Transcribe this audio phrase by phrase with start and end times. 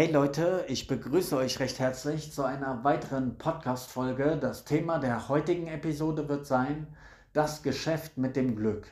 [0.00, 4.38] Hey Leute, ich begrüße euch recht herzlich zu einer weiteren Podcast-Folge.
[4.40, 6.86] Das Thema der heutigen Episode wird sein:
[7.34, 8.86] Das Geschäft mit dem Glück.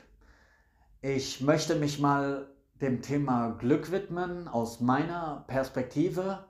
[1.01, 6.45] Ich möchte mich mal dem Thema Glück widmen aus meiner Perspektive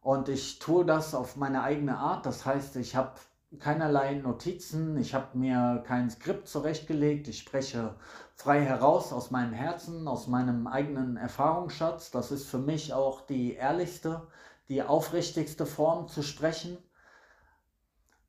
[0.00, 2.26] und ich tue das auf meine eigene Art.
[2.26, 3.12] Das heißt, ich habe
[3.58, 7.94] keinerlei Notizen, ich habe mir kein Skript zurechtgelegt, ich spreche
[8.34, 12.10] frei heraus aus meinem Herzen, aus meinem eigenen Erfahrungsschatz.
[12.10, 14.26] Das ist für mich auch die ehrlichste,
[14.68, 16.78] die aufrichtigste Form zu sprechen.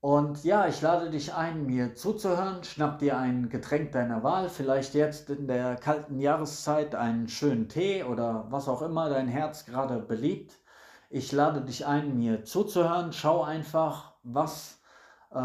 [0.01, 2.63] Und ja, ich lade dich ein, mir zuzuhören.
[2.63, 8.03] Schnapp dir ein Getränk deiner Wahl, vielleicht jetzt in der kalten Jahreszeit einen schönen Tee
[8.03, 10.53] oder was auch immer dein Herz gerade beliebt.
[11.09, 13.13] Ich lade dich ein, mir zuzuhören.
[13.13, 14.74] Schau einfach, was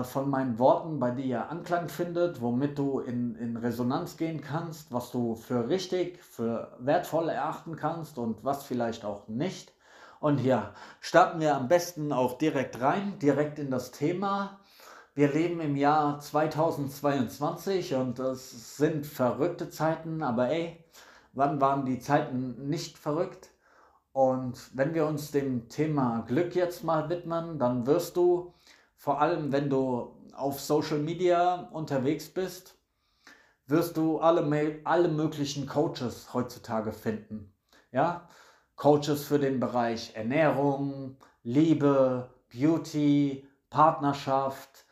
[0.05, 5.11] von meinen Worten bei dir Anklang findet, womit du in, in Resonanz gehen kannst, was
[5.11, 9.73] du für richtig, für wertvoll erachten kannst und was vielleicht auch nicht.
[10.21, 14.61] Und ja, starten wir am besten auch direkt rein, direkt in das Thema.
[15.15, 20.85] Wir leben im Jahr 2022 und es sind verrückte Zeiten, aber ey,
[21.33, 23.51] wann waren die Zeiten nicht verrückt?
[24.13, 28.53] Und wenn wir uns dem Thema Glück jetzt mal widmen, dann wirst du
[29.01, 32.77] vor allem wenn du auf Social Media unterwegs bist,
[33.67, 37.51] wirst du alle, alle möglichen Coaches heutzutage finden.
[37.93, 38.29] Ja?
[38.77, 44.85] Coaches für den Bereich Ernährung, Liebe, Beauty, Partnerschaft,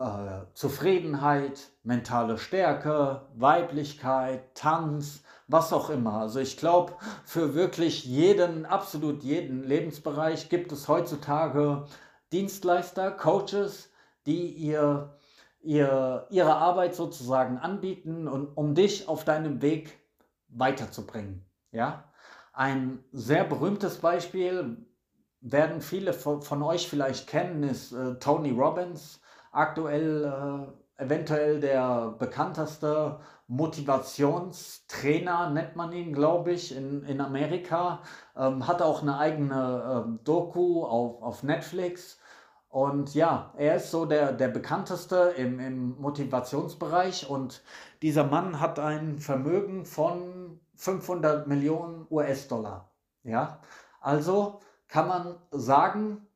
[0.00, 6.14] äh, Zufriedenheit, mentale Stärke, Weiblichkeit, Tanz, was auch immer.
[6.14, 6.94] Also ich glaube,
[7.24, 11.86] für wirklich jeden, absolut jeden Lebensbereich gibt es heutzutage
[12.32, 13.90] Dienstleister, Coaches,
[14.26, 15.16] die ihr,
[15.60, 19.98] ihr, ihre Arbeit sozusagen anbieten, und, um dich auf deinem Weg
[20.48, 21.44] weiterzubringen.
[21.72, 22.04] Ja?
[22.52, 24.76] Ein sehr berühmtes Beispiel
[25.40, 29.20] werden viele von, von euch vielleicht kennen, ist äh, Tony Robbins,
[29.52, 38.00] aktuell äh, eventuell der bekannteste Motivationstrainer, nennt man ihn, glaube ich, in, in Amerika.
[38.36, 42.18] Ähm, hat auch eine eigene ähm, Doku auf, auf Netflix.
[42.74, 47.62] Und ja, er ist so der, der bekannteste im, im Motivationsbereich und
[48.02, 52.90] dieser Mann hat ein Vermögen von 500 Millionen US-Dollar.
[53.22, 53.60] Ja,
[54.00, 54.58] also
[54.88, 56.26] kann man sagen,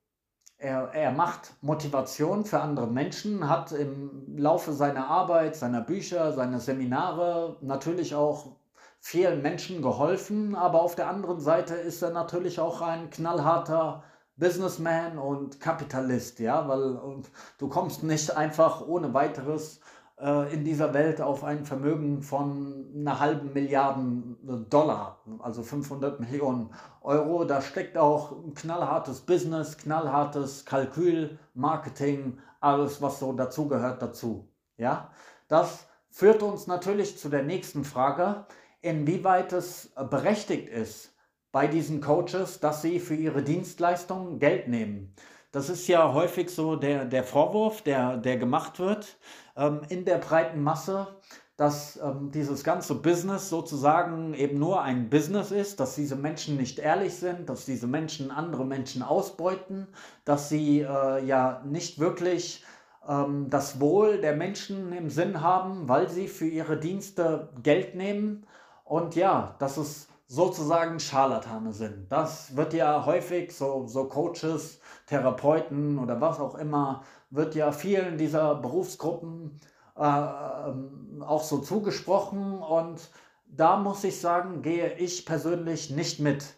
[0.58, 6.60] er, er macht Motivation für andere Menschen, hat im Laufe seiner Arbeit, seiner Bücher, seiner
[6.60, 8.52] Seminare natürlich auch
[9.00, 14.04] vielen Menschen geholfen, aber auf der anderen Seite ist er natürlich auch ein knallharter
[14.38, 19.80] Businessman und Kapitalist, ja, weil und du kommst nicht einfach ohne weiteres
[20.20, 26.70] äh, in dieser Welt auf ein Vermögen von einer halben Milliarden Dollar, also 500 Millionen
[27.02, 27.44] Euro.
[27.44, 34.48] Da steckt auch ein knallhartes Business, knallhartes Kalkül, Marketing, alles, was so dazugehört, dazu.
[34.76, 35.10] Ja,
[35.48, 38.46] das führt uns natürlich zu der nächsten Frage,
[38.80, 41.12] inwieweit es berechtigt ist,
[41.52, 45.14] bei diesen Coaches, dass sie für ihre Dienstleistungen Geld nehmen.
[45.50, 49.16] Das ist ja häufig so der, der Vorwurf, der, der gemacht wird
[49.56, 51.08] ähm, in der breiten Masse,
[51.56, 56.78] dass ähm, dieses ganze Business sozusagen eben nur ein Business ist, dass diese Menschen nicht
[56.78, 59.88] ehrlich sind, dass diese Menschen andere Menschen ausbeuten,
[60.24, 62.64] dass sie äh, ja nicht wirklich
[63.08, 68.46] ähm, das Wohl der Menschen im Sinn haben, weil sie für ihre Dienste Geld nehmen.
[68.84, 72.12] Und ja, dass es sozusagen Scharlatane sind.
[72.12, 78.18] Das wird ja häufig, so, so Coaches, Therapeuten oder was auch immer, wird ja vielen
[78.18, 79.58] dieser Berufsgruppen
[79.96, 83.10] äh, ähm, auch so zugesprochen und
[83.46, 86.54] da muss ich sagen, gehe ich persönlich nicht mit.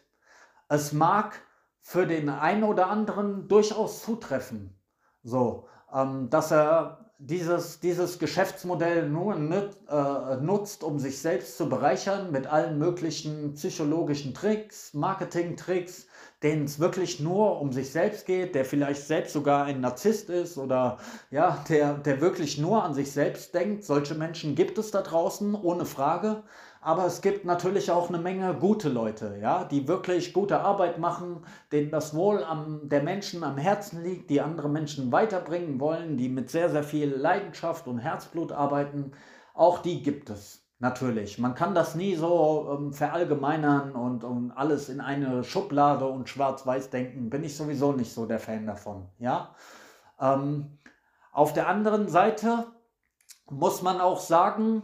[0.69, 1.41] Es mag
[1.78, 4.77] für den einen oder anderen durchaus zutreffen,
[5.22, 11.69] so, ähm, dass er dieses, dieses Geschäftsmodell nur nüt, äh, nutzt, um sich selbst zu
[11.69, 16.07] bereichern mit allen möglichen psychologischen Tricks, Marketing-Tricks,
[16.43, 20.57] denen es wirklich nur um sich selbst geht, der vielleicht selbst sogar ein Narzisst ist
[20.57, 20.99] oder
[21.31, 23.84] ja, der, der wirklich nur an sich selbst denkt.
[23.84, 26.43] Solche Menschen gibt es da draußen, ohne Frage.
[26.82, 31.44] Aber es gibt natürlich auch eine Menge gute Leute, ja, die wirklich gute Arbeit machen,
[31.72, 36.30] denen das Wohl am, der Menschen am Herzen liegt, die andere Menschen weiterbringen wollen, die
[36.30, 39.12] mit sehr, sehr viel Leidenschaft und Herzblut arbeiten.
[39.53, 41.38] Auch die gibt es natürlich.
[41.38, 46.88] Man kann das nie so ähm, verallgemeinern und, und alles in eine Schublade und schwarz-weiß
[46.88, 47.28] denken.
[47.28, 49.54] Bin ich sowieso nicht so der Fan davon, ja.
[50.18, 50.78] Ähm,
[51.30, 52.66] auf der anderen Seite
[53.50, 54.83] muss man auch sagen,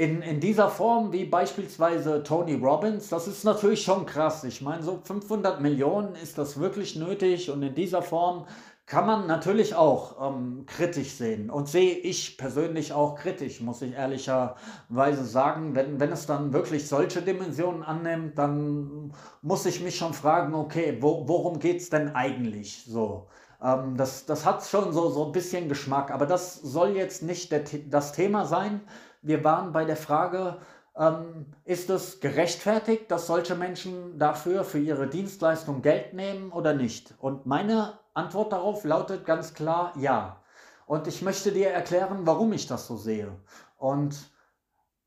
[0.00, 4.44] in, in dieser Form wie beispielsweise Tony Robbins, das ist natürlich schon krass.
[4.44, 8.46] Ich meine, so 500 Millionen ist das wirklich nötig und in dieser Form
[8.86, 13.92] kann man natürlich auch ähm, kritisch sehen und sehe ich persönlich auch kritisch, muss ich
[13.92, 15.74] ehrlicherweise sagen.
[15.74, 19.12] Wenn, wenn es dann wirklich solche Dimensionen annimmt, dann
[19.42, 23.28] muss ich mich schon fragen, okay, wo, worum geht es denn eigentlich so?
[23.62, 27.52] Ähm, das, das hat schon so, so ein bisschen Geschmack, aber das soll jetzt nicht
[27.52, 28.80] der, das Thema sein
[29.22, 30.58] wir waren bei der Frage,
[30.96, 37.14] ähm, ist es gerechtfertigt, dass solche Menschen dafür, für ihre Dienstleistung Geld nehmen oder nicht?
[37.18, 40.42] Und meine Antwort darauf lautet ganz klar ja.
[40.86, 43.30] Und ich möchte dir erklären, warum ich das so sehe.
[43.76, 44.30] Und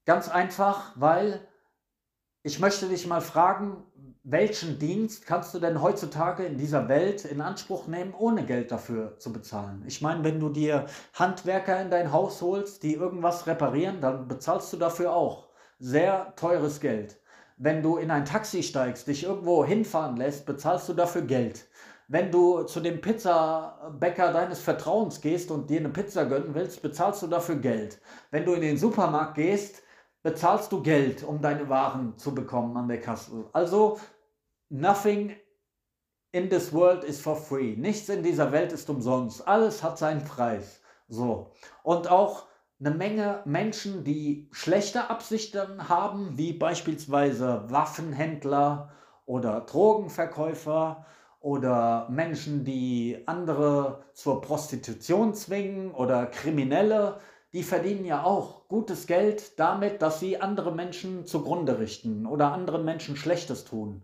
[0.06, 1.46] ganz einfach, weil
[2.42, 3.84] ich möchte dich mal fragen,
[4.24, 9.20] welchen Dienst kannst du denn heutzutage in dieser Welt in Anspruch nehmen, ohne Geld dafür
[9.20, 9.84] zu bezahlen?
[9.86, 14.72] Ich meine, wenn du dir Handwerker in dein Haus holst, die irgendwas reparieren, dann bezahlst
[14.72, 17.20] du dafür auch sehr teures Geld.
[17.58, 21.68] Wenn du in ein Taxi steigst, dich irgendwo hinfahren lässt, bezahlst du dafür Geld.
[22.08, 27.22] Wenn du zu dem Pizzabäcker deines Vertrauens gehst und dir eine Pizza gönnen willst, bezahlst
[27.24, 28.00] du dafür Geld.
[28.32, 29.84] Wenn du in den Supermarkt gehst,
[30.22, 33.46] bezahlst du Geld, um deine Waren zu bekommen an der Kasse.
[33.52, 34.00] Also
[34.76, 35.36] Nothing
[36.32, 37.76] in this world is for free.
[37.76, 39.48] Nichts in dieser Welt ist umsonst.
[39.48, 40.82] Alles hat seinen Preis.
[41.08, 41.52] So.
[41.84, 42.48] Und auch
[42.80, 48.90] eine Menge Menschen, die schlechte Absichten haben, wie beispielsweise Waffenhändler
[49.28, 51.06] oder Drogenverkäufer
[51.40, 57.20] oder Menschen, die andere zur Prostitution zwingen oder Kriminelle,
[57.54, 62.84] die verdienen ja auch gutes Geld damit, dass sie andere Menschen zugrunde richten oder anderen
[62.84, 64.02] Menschen Schlechtes tun.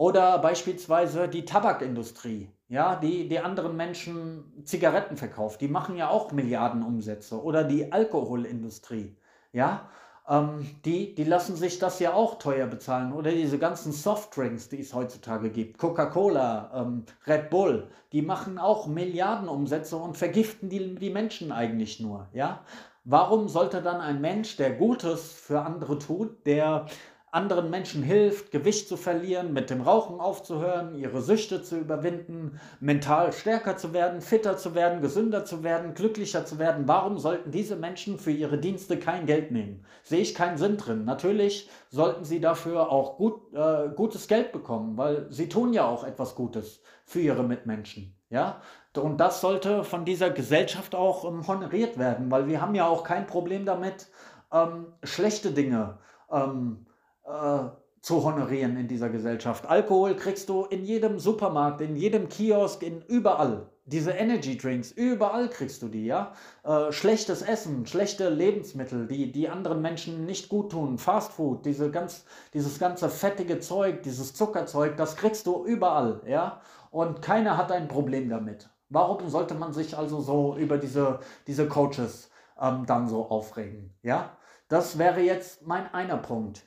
[0.00, 5.60] Oder beispielsweise die Tabakindustrie, ja, die, die anderen Menschen Zigaretten verkauft.
[5.60, 7.42] Die machen ja auch Milliardenumsätze.
[7.42, 9.14] Oder die Alkoholindustrie,
[9.52, 9.90] ja,
[10.26, 13.12] ähm, die, die lassen sich das ja auch teuer bezahlen.
[13.12, 15.76] Oder diese ganzen Softdrinks, die es heutzutage gibt.
[15.76, 22.26] Coca-Cola, ähm, Red Bull, die machen auch Milliardenumsätze und vergiften die, die Menschen eigentlich nur,
[22.32, 22.64] ja.
[23.04, 26.86] Warum sollte dann ein Mensch, der Gutes für andere tut, der
[27.32, 33.32] anderen Menschen hilft, Gewicht zu verlieren, mit dem Rauchen aufzuhören, ihre Süchte zu überwinden, mental
[33.32, 36.88] stärker zu werden, fitter zu werden, gesünder zu werden, glücklicher zu werden.
[36.88, 39.84] Warum sollten diese Menschen für ihre Dienste kein Geld nehmen?
[40.02, 41.04] Sehe ich keinen Sinn drin.
[41.04, 46.02] Natürlich sollten sie dafür auch gut, äh, gutes Geld bekommen, weil sie tun ja auch
[46.02, 48.16] etwas Gutes für ihre Mitmenschen.
[48.28, 48.60] Ja,
[48.96, 53.04] und das sollte von dieser Gesellschaft auch ähm, honoriert werden, weil wir haben ja auch
[53.04, 54.08] kein Problem damit,
[54.52, 55.98] ähm, schlechte Dinge
[56.30, 56.86] ähm,
[57.30, 57.70] äh,
[58.02, 59.66] zu honorieren in dieser Gesellschaft.
[59.66, 63.70] Alkohol kriegst du in jedem Supermarkt, in jedem Kiosk, in überall.
[63.84, 66.32] Diese Energy Drinks, überall kriegst du die, ja.
[66.62, 71.90] Äh, schlechtes Essen, schlechte Lebensmittel, die, die anderen Menschen nicht gut tun, Fast Food, diese
[71.90, 72.24] ganz,
[72.54, 76.60] dieses ganze fettige Zeug, dieses Zuckerzeug, das kriegst du überall, ja.
[76.90, 78.70] Und keiner hat ein Problem damit.
[78.88, 82.30] Warum sollte man sich also so über diese, diese Coaches
[82.60, 84.36] ähm, dann so aufregen, ja?
[84.68, 86.62] Das wäre jetzt mein einer Punkt.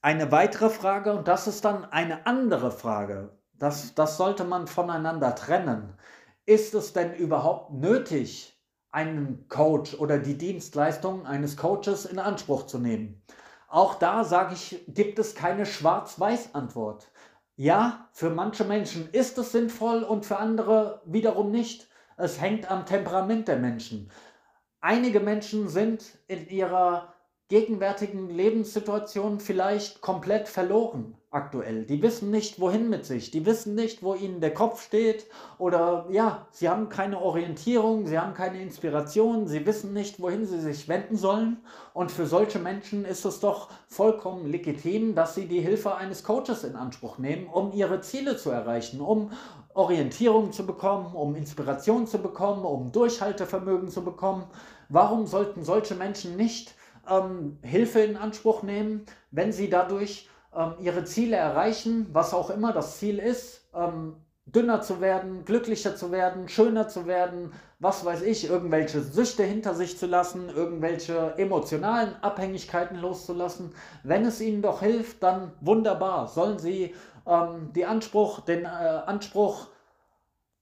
[0.00, 5.34] Eine weitere Frage, und das ist dann eine andere Frage, das, das sollte man voneinander
[5.34, 5.94] trennen.
[6.46, 8.56] Ist es denn überhaupt nötig,
[8.92, 13.22] einen Coach oder die Dienstleistung eines Coaches in Anspruch zu nehmen?
[13.66, 17.10] Auch da sage ich, gibt es keine Schwarz-Weiß-Antwort.
[17.56, 21.88] Ja, für manche Menschen ist es sinnvoll und für andere wiederum nicht.
[22.16, 24.10] Es hängt am Temperament der Menschen.
[24.80, 27.14] Einige Menschen sind in ihrer
[27.48, 31.84] gegenwärtigen Lebenssituation vielleicht komplett verloren aktuell.
[31.84, 33.30] Die wissen nicht, wohin mit sich.
[33.30, 35.26] Die wissen nicht, wo ihnen der Kopf steht.
[35.58, 40.60] Oder ja, sie haben keine Orientierung, sie haben keine Inspiration, sie wissen nicht, wohin sie
[40.60, 41.58] sich wenden sollen.
[41.94, 46.64] Und für solche Menschen ist es doch vollkommen legitim, dass sie die Hilfe eines Coaches
[46.64, 49.30] in Anspruch nehmen, um ihre Ziele zu erreichen, um
[49.74, 54.44] Orientierung zu bekommen, um Inspiration zu bekommen, um Durchhaltevermögen zu bekommen.
[54.88, 56.74] Warum sollten solche Menschen nicht
[57.08, 62.72] ähm, Hilfe in Anspruch nehmen, wenn sie dadurch ähm, ihre Ziele erreichen, was auch immer
[62.72, 68.22] das Ziel ist, ähm, dünner zu werden, glücklicher zu werden, schöner zu werden, was weiß
[68.22, 73.74] ich, irgendwelche Süchte hinter sich zu lassen, irgendwelche emotionalen Abhängigkeiten loszulassen.
[74.02, 76.28] Wenn es ihnen doch hilft, dann wunderbar.
[76.28, 76.94] Sollen sie
[77.26, 79.68] ähm, Anspruch, den äh, Anspruch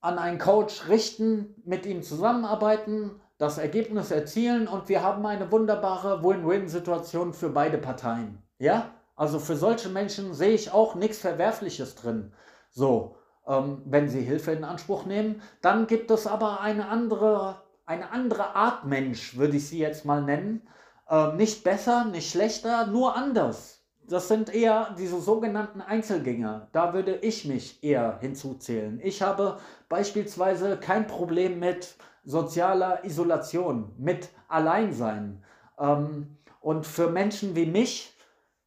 [0.01, 6.23] an einen Coach richten, mit ihm zusammenarbeiten, das Ergebnis erzielen und wir haben eine wunderbare
[6.25, 8.43] Win-Win-Situation für beide Parteien.
[8.59, 8.91] Ja?
[9.15, 12.33] Also für solche Menschen sehe ich auch nichts Verwerfliches drin.
[12.71, 13.17] So,
[13.47, 15.43] ähm, wenn sie Hilfe in Anspruch nehmen.
[15.63, 20.23] Dann gibt es aber eine andere, eine andere Art Mensch, würde ich sie jetzt mal
[20.23, 20.67] nennen,
[21.09, 23.85] Äh, nicht besser, nicht schlechter, nur anders.
[24.09, 26.69] Das sind eher diese sogenannten Einzelgänger.
[26.73, 28.99] Da würde ich mich eher hinzuzählen.
[29.03, 31.95] Ich habe beispielsweise kein Problem mit
[32.27, 35.43] sozialer Isolation, mit Alleinsein.
[35.79, 38.17] Ähm, und für Menschen wie mich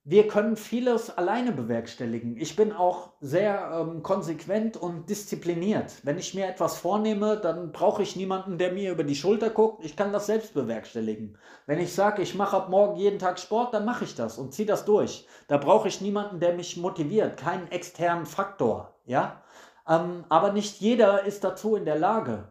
[0.09, 2.35] wir können vieles alleine bewerkstelligen.
[2.35, 5.97] Ich bin auch sehr ähm, konsequent und diszipliniert.
[6.01, 9.85] Wenn ich mir etwas vornehme, dann brauche ich niemanden, der mir über die Schulter guckt.
[9.85, 11.37] Ich kann das selbst bewerkstelligen.
[11.67, 14.51] Wenn ich sage, ich mache ab morgen jeden Tag Sport, dann mache ich das und
[14.51, 15.27] ziehe das durch.
[15.47, 18.95] Da brauche ich niemanden, der mich motiviert, keinen externen Faktor.
[19.05, 19.43] Ja?
[19.87, 22.47] Ähm, aber nicht jeder ist dazu in der Lage.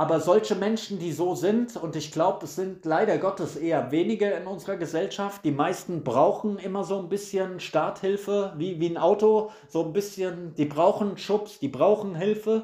[0.00, 4.30] Aber solche Menschen, die so sind, und ich glaube, es sind leider Gottes eher wenige
[4.30, 9.50] in unserer Gesellschaft, die meisten brauchen immer so ein bisschen Starthilfe, wie, wie ein Auto,
[9.68, 12.62] so ein bisschen, die brauchen Schubs, die brauchen Hilfe,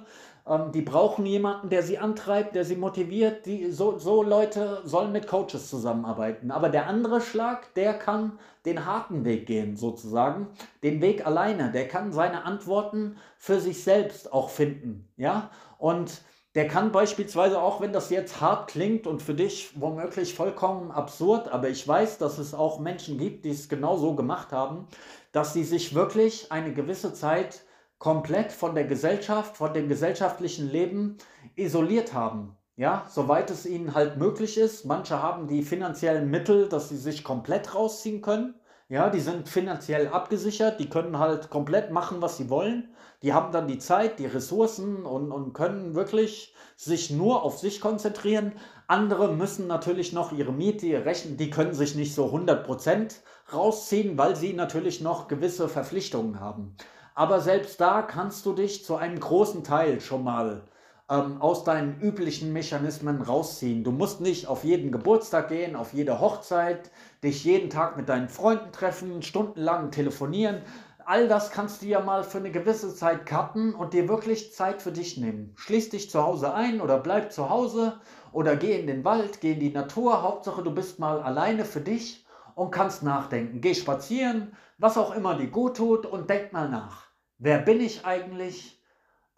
[0.48, 3.44] ähm, die brauchen jemanden, der sie antreibt, der sie motiviert.
[3.44, 6.50] Die, so, so Leute sollen mit Coaches zusammenarbeiten.
[6.50, 10.46] Aber der andere Schlag, der kann den harten Weg gehen, sozusagen,
[10.82, 16.22] den Weg alleine, der kann seine Antworten für sich selbst auch finden, ja, und
[16.56, 21.48] der kann beispielsweise, auch wenn das jetzt hart klingt und für dich womöglich vollkommen absurd,
[21.48, 24.86] aber ich weiß, dass es auch Menschen gibt, die es genau so gemacht haben,
[25.32, 27.60] dass sie sich wirklich eine gewisse Zeit
[27.98, 31.18] komplett von der Gesellschaft, von dem gesellschaftlichen Leben
[31.56, 32.56] isoliert haben.
[32.74, 34.86] Ja, soweit es ihnen halt möglich ist.
[34.86, 38.54] Manche haben die finanziellen Mittel, dass sie sich komplett rausziehen können.
[38.88, 42.94] Ja, die sind finanziell abgesichert, die können halt komplett machen, was sie wollen.
[43.22, 47.80] Die haben dann die Zeit, die Ressourcen und, und können wirklich sich nur auf sich
[47.80, 48.52] konzentrieren.
[48.86, 53.14] Andere müssen natürlich noch ihre Miete, Rechnen, die können sich nicht so 100%
[53.52, 56.76] rausziehen, weil sie natürlich noch gewisse Verpflichtungen haben.
[57.14, 60.62] Aber selbst da kannst du dich zu einem großen Teil schon mal
[61.08, 63.84] ähm, aus deinen üblichen Mechanismen rausziehen.
[63.84, 66.90] Du musst nicht auf jeden Geburtstag gehen, auf jede Hochzeit,
[67.22, 70.62] dich jeden Tag mit deinen Freunden treffen, stundenlang telefonieren.
[71.08, 74.82] All das kannst du ja mal für eine gewisse Zeit cutten und dir wirklich Zeit
[74.82, 75.52] für dich nehmen.
[75.54, 78.00] Schließ dich zu Hause ein oder bleib zu Hause
[78.32, 80.22] oder geh in den Wald, geh in die Natur.
[80.22, 83.60] Hauptsache, du bist mal alleine für dich und kannst nachdenken.
[83.60, 87.04] Geh spazieren, was auch immer dir gut tut und denk mal nach.
[87.38, 88.82] Wer bin ich eigentlich?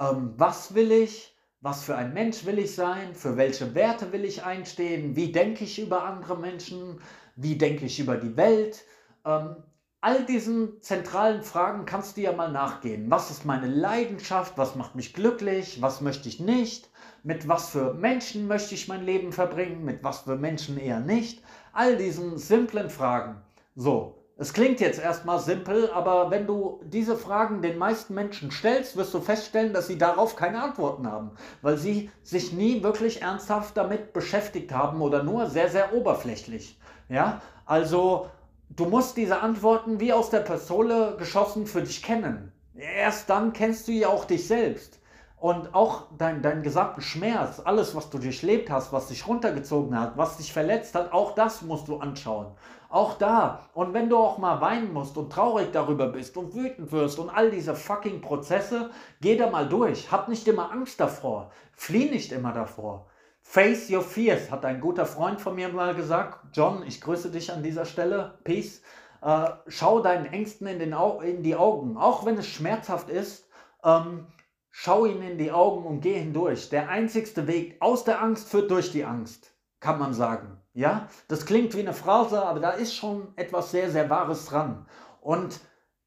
[0.00, 1.36] Ähm, was will ich?
[1.60, 5.64] was für ein Mensch will ich sein, für welche Werte will ich einstehen, wie denke
[5.64, 7.00] ich über andere Menschen,
[7.34, 8.84] wie denke ich über die Welt.
[9.24, 9.56] Ähm,
[10.00, 13.10] all diesen zentralen Fragen kannst du ja mal nachgehen.
[13.10, 14.56] Was ist meine Leidenschaft?
[14.56, 15.82] Was macht mich glücklich?
[15.82, 16.88] Was möchte ich nicht?
[17.24, 19.84] Mit was für Menschen möchte ich mein Leben verbringen?
[19.84, 21.42] Mit was für Menschen eher nicht?
[21.72, 23.42] All diesen simplen Fragen.
[23.74, 28.96] So, es klingt jetzt erstmal simpel, aber wenn du diese Fragen den meisten Menschen stellst,
[28.96, 33.76] wirst du feststellen, dass sie darauf keine Antworten haben, weil sie sich nie wirklich ernsthaft
[33.76, 36.78] damit beschäftigt haben oder nur sehr, sehr oberflächlich.
[37.08, 38.28] Ja, also
[38.70, 42.52] du musst diese Antworten wie aus der Pistole geschossen für dich kennen.
[42.74, 45.00] Erst dann kennst du ja auch dich selbst.
[45.40, 50.16] Und auch dein, dein gesamten Schmerz, alles, was du durchlebt hast, was dich runtergezogen hat,
[50.16, 52.48] was dich verletzt hat, auch das musst du anschauen.
[52.88, 53.60] Auch da.
[53.74, 57.30] Und wenn du auch mal weinen musst und traurig darüber bist und wütend wirst und
[57.30, 60.10] all diese fucking Prozesse, geh da mal durch.
[60.10, 61.50] Hab nicht immer Angst davor.
[61.72, 63.06] Flieh nicht immer davor.
[63.50, 66.40] Face your fears, hat ein guter Freund von mir mal gesagt.
[66.52, 68.38] John, ich grüße dich an dieser Stelle.
[68.44, 68.82] Peace.
[69.22, 73.48] Äh, schau deinen Ängsten in, den in die Augen, auch wenn es schmerzhaft ist.
[73.82, 74.26] Ähm,
[74.70, 76.68] Schau ihnen in die Augen und geh hindurch.
[76.68, 80.60] Der einzigste Weg aus der Angst führt durch die Angst, kann man sagen.
[80.72, 84.86] Ja, das klingt wie eine Phrase, aber da ist schon etwas sehr, sehr Wahres dran.
[85.20, 85.58] Und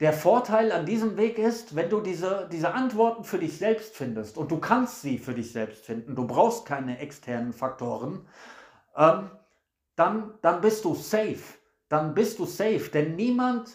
[0.01, 4.35] der Vorteil an diesem Weg ist, wenn du diese, diese Antworten für dich selbst findest
[4.35, 8.27] und du kannst sie für dich selbst finden, du brauchst keine externen Faktoren,
[8.97, 9.29] ähm,
[9.95, 11.37] dann, dann bist du safe.
[11.87, 13.69] Dann bist du safe, denn niemand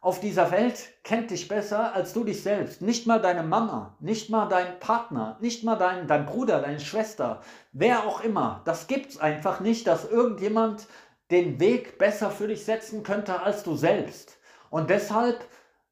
[0.00, 2.80] auf dieser Welt kennt dich besser als du dich selbst.
[2.80, 7.40] Nicht mal deine Mama, nicht mal dein Partner, nicht mal dein, dein Bruder, deine Schwester,
[7.72, 8.62] wer auch immer.
[8.66, 10.86] Das gibt's einfach nicht, dass irgendjemand
[11.32, 14.38] den Weg besser für dich setzen könnte als du selbst.
[14.70, 15.44] Und deshalb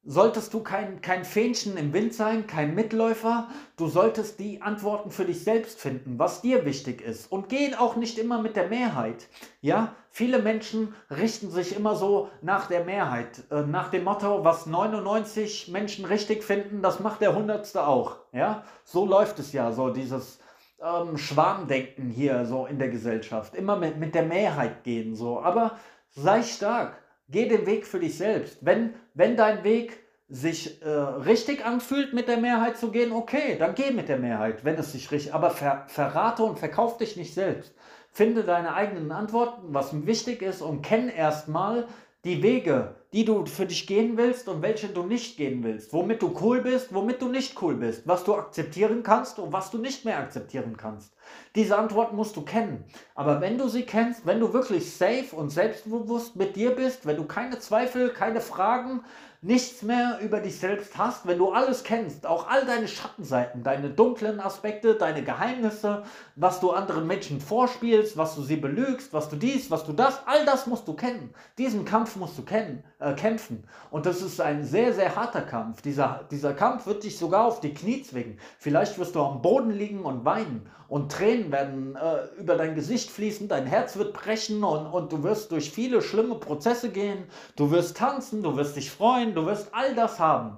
[0.03, 3.49] solltest du kein, kein Fähnchen im Wind sein, kein Mitläufer.
[3.77, 7.31] Du solltest die Antworten für dich selbst finden, was dir wichtig ist.
[7.31, 9.27] Und gehen auch nicht immer mit der Mehrheit.
[9.61, 14.65] Ja, viele Menschen richten sich immer so nach der Mehrheit, äh, nach dem Motto, was
[14.65, 18.17] 99 Menschen richtig finden, das macht der Hundertste auch.
[18.31, 20.39] Ja, so läuft es ja, so dieses
[20.81, 23.53] ähm, Schwarmdenken hier so in der Gesellschaft.
[23.53, 25.39] Immer mit, mit der Mehrheit gehen so.
[25.39, 25.77] Aber
[26.09, 27.00] sei stark
[27.31, 28.57] Geh den Weg für dich selbst.
[28.61, 33.75] Wenn, wenn dein Weg sich äh, richtig anfühlt, mit der Mehrheit zu gehen, okay, dann
[33.75, 35.33] geh mit der Mehrheit, wenn es sich richtig.
[35.33, 37.73] Aber ver, verrate und verkauf dich nicht selbst.
[38.11, 41.87] finde deine eigenen Antworten, was wichtig ist und kenn erstmal
[42.23, 46.21] die Wege, die du für dich gehen willst und welche du nicht gehen willst, womit
[46.21, 49.77] du cool bist, womit du nicht cool bist, was du akzeptieren kannst und was du
[49.77, 51.13] nicht mehr akzeptieren kannst.
[51.55, 52.85] Diese Antworten musst du kennen.
[53.13, 57.17] Aber wenn du sie kennst, wenn du wirklich safe und selbstbewusst mit dir bist, wenn
[57.17, 59.03] du keine Zweifel, keine Fragen,
[59.43, 63.89] nichts mehr über dich selbst hast, wenn du alles kennst, auch all deine Schattenseiten, deine
[63.89, 66.03] dunklen Aspekte, deine Geheimnisse,
[66.35, 70.21] was du anderen Menschen vorspielst, was du sie belügst, was du dies, was du das,
[70.27, 71.33] all das musst du kennen.
[71.57, 73.63] Diesen Kampf musst du kennen, äh, kämpfen.
[73.89, 75.81] Und das ist ein sehr, sehr harter Kampf.
[75.81, 78.39] Dieser, dieser Kampf wird dich sogar auf die Knie zwingen.
[78.59, 83.09] Vielleicht wirst du am Boden liegen und weinen und Tränen werden äh, über dein Gesicht
[83.09, 87.25] fließen, dein Herz wird brechen und, und du wirst durch viele schlimme Prozesse gehen.
[87.55, 90.57] Du wirst tanzen, du wirst dich freuen, du wirst all das haben.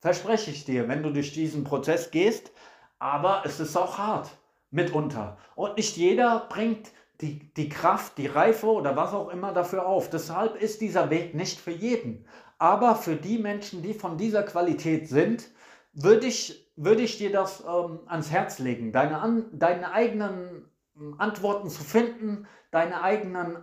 [0.00, 2.52] Verspreche ich dir, wenn du durch diesen Prozess gehst.
[2.98, 4.30] Aber es ist auch hart,
[4.70, 5.36] mitunter.
[5.56, 6.90] Und nicht jeder bringt
[7.22, 10.10] die, die Kraft, die Reife oder was auch immer dafür auf.
[10.10, 12.26] Deshalb ist dieser Weg nicht für jeden.
[12.58, 15.48] Aber für die Menschen, die von dieser Qualität sind,
[15.92, 21.14] würde ich, würde ich dir das ähm, ans Herz legen, deine, an, deine eigenen ähm,
[21.18, 23.58] Antworten zu finden, deine eigenen,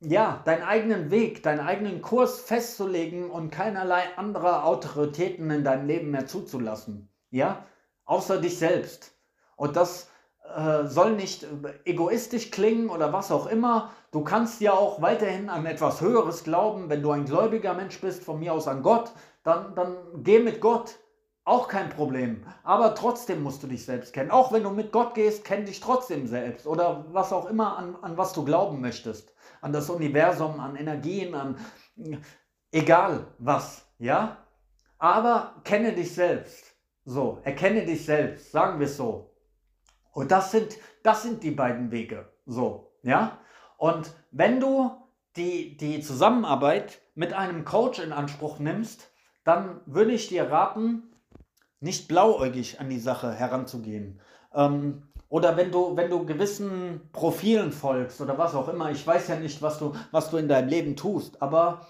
[0.00, 6.10] ja, deinen eigenen Weg, deinen eigenen Kurs festzulegen und keinerlei andere Autoritäten in deinem Leben
[6.10, 7.08] mehr zuzulassen.
[7.30, 7.66] Ja,
[8.04, 9.16] außer dich selbst.
[9.56, 10.10] Und das
[10.54, 11.46] äh, soll nicht äh,
[11.84, 13.90] egoistisch klingen oder was auch immer.
[14.10, 16.88] Du kannst ja auch weiterhin an etwas Höheres glauben.
[16.88, 19.12] Wenn du ein gläubiger Mensch bist, von mir aus an Gott,
[19.42, 20.96] dann, dann geh mit Gott.
[21.44, 22.44] Auch kein Problem.
[22.64, 24.32] Aber trotzdem musst du dich selbst kennen.
[24.32, 26.66] Auch wenn du mit Gott gehst, kenn dich trotzdem selbst.
[26.66, 29.32] Oder was auch immer, an, an was du glauben möchtest.
[29.60, 31.56] An das Universum, an Energien, an
[32.72, 33.86] egal was.
[33.98, 34.38] Ja?
[34.98, 36.74] Aber kenne dich selbst.
[37.04, 38.50] So, erkenne dich selbst.
[38.50, 39.35] Sagen wir es so.
[40.16, 42.32] Und das sind, das sind die beiden Wege.
[42.46, 43.36] So, ja?
[43.76, 44.90] Und wenn du
[45.36, 49.10] die, die Zusammenarbeit mit einem Coach in Anspruch nimmst,
[49.44, 51.02] dann würde ich dir raten,
[51.80, 54.22] nicht blauäugig an die Sache heranzugehen.
[54.54, 59.28] Ähm, oder wenn du, wenn du gewissen Profilen folgst oder was auch immer, ich weiß
[59.28, 61.86] ja nicht, was du, was du in deinem Leben tust, aber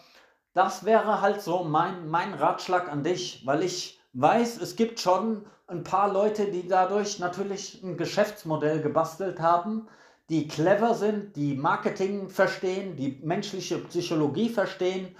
[0.52, 5.44] das wäre halt so mein, mein Ratschlag an dich, weil ich weiß, es gibt schon
[5.66, 9.88] ein paar Leute, die dadurch natürlich ein Geschäftsmodell gebastelt haben,
[10.28, 15.14] die clever sind, die Marketing verstehen, die menschliche Psychologie verstehen,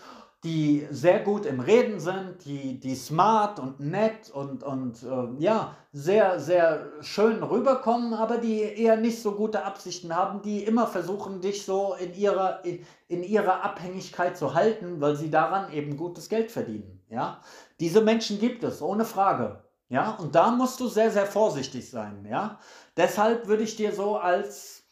[0.45, 5.77] die sehr gut im Reden sind, die, die smart und nett und, und äh, ja,
[5.93, 11.41] sehr, sehr schön rüberkommen, aber die eher nicht so gute Absichten haben, die immer versuchen,
[11.41, 16.29] dich so in ihrer, in, in ihrer Abhängigkeit zu halten, weil sie daran eben gutes
[16.29, 17.03] Geld verdienen.
[17.09, 17.41] Ja?
[17.81, 19.63] Diese Menschen gibt es, ohne Frage.
[19.89, 22.27] Ja, und da musst du sehr, sehr vorsichtig sein.
[22.29, 22.59] Ja,
[22.97, 24.85] deshalb würde ich dir so als,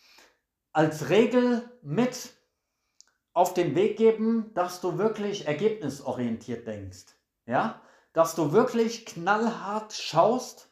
[0.73, 2.31] als Regel mit
[3.33, 7.07] auf den Weg geben, dass du wirklich ergebnisorientiert denkst.
[7.47, 7.81] Ja,
[8.13, 10.71] dass du wirklich knallhart schaust,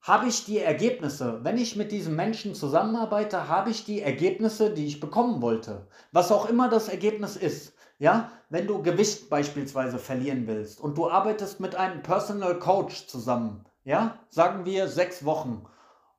[0.00, 4.86] habe ich die Ergebnisse, wenn ich mit diesem Menschen zusammenarbeite, habe ich die Ergebnisse, die
[4.86, 5.88] ich bekommen wollte.
[6.12, 7.74] Was auch immer das Ergebnis ist.
[7.98, 13.64] Ja, wenn du Gewicht beispielsweise verlieren willst und du arbeitest mit einem Personal Coach zusammen,
[13.84, 15.66] ja, sagen wir sechs Wochen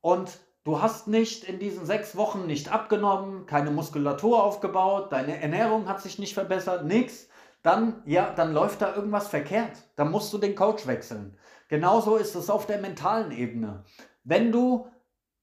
[0.02, 5.88] und du hast nicht in diesen sechs Wochen nicht abgenommen, keine Muskulatur aufgebaut, deine Ernährung
[5.88, 7.28] hat sich nicht verbessert, nichts,
[7.62, 9.82] dann, ja, dann läuft da irgendwas verkehrt.
[9.96, 11.36] Dann musst du den Coach wechseln.
[11.68, 13.84] Genauso ist es auf der mentalen Ebene.
[14.24, 14.88] Wenn du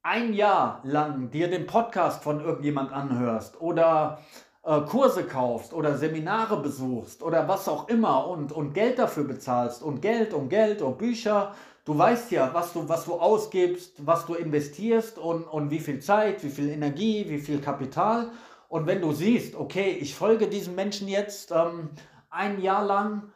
[0.04, 4.20] ein Jahr lang dir den Podcast von irgendjemand anhörst oder
[4.68, 10.02] Kurse kaufst oder Seminare besuchst oder was auch immer und, und Geld dafür bezahlst und
[10.02, 14.34] Geld und Geld und Bücher, du weißt ja, was du, was du ausgibst, was du
[14.34, 18.30] investierst und, und wie viel Zeit, wie viel Energie, wie viel Kapital.
[18.68, 21.92] Und wenn du siehst, okay, ich folge diesem Menschen jetzt ähm,
[22.30, 23.32] ein Jahr lang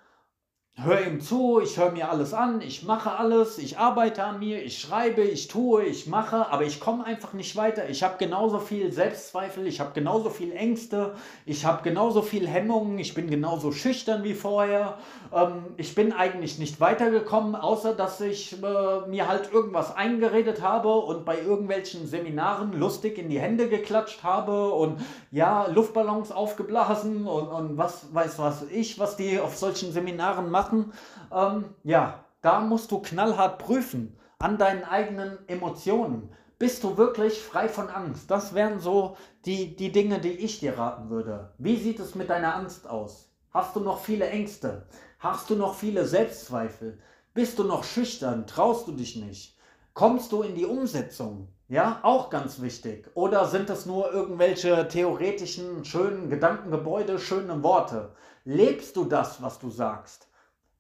[0.76, 4.64] höre ihm zu, ich höre mir alles an, ich mache alles, ich arbeite an mir,
[4.64, 7.90] ich schreibe, ich tue, ich mache, aber ich komme einfach nicht weiter.
[7.90, 12.98] Ich habe genauso viel Selbstzweifel, ich habe genauso viel Ängste, ich habe genauso viel Hemmungen,
[12.98, 14.98] ich bin genauso schüchtern wie vorher.
[15.34, 20.94] Ähm, ich bin eigentlich nicht weitergekommen, außer dass ich äh, mir halt irgendwas eingeredet habe
[20.96, 25.00] und bei irgendwelchen Seminaren lustig in die Hände geklatscht habe und
[25.32, 30.61] ja, Luftballons aufgeblasen und, und was weiß was ich, was die auf solchen Seminaren machen
[30.62, 30.94] machen.
[31.34, 36.30] Ähm, ja, da musst du knallhart prüfen an deinen eigenen Emotionen.
[36.60, 38.30] Bist du wirklich frei von Angst?
[38.30, 41.54] Das wären so die, die Dinge, die ich dir raten würde.
[41.58, 43.32] Wie sieht es mit deiner Angst aus?
[43.52, 44.86] Hast du noch viele Ängste?
[45.18, 47.00] Hast du noch viele Selbstzweifel?
[47.34, 48.46] Bist du noch schüchtern?
[48.46, 49.58] Traust du dich nicht?
[49.94, 51.48] Kommst du in die Umsetzung?
[51.68, 53.10] Ja, auch ganz wichtig.
[53.16, 58.14] Oder sind es nur irgendwelche theoretischen, schönen Gedankengebäude, schöne Worte?
[58.46, 60.31] Lebst du das, was du sagst?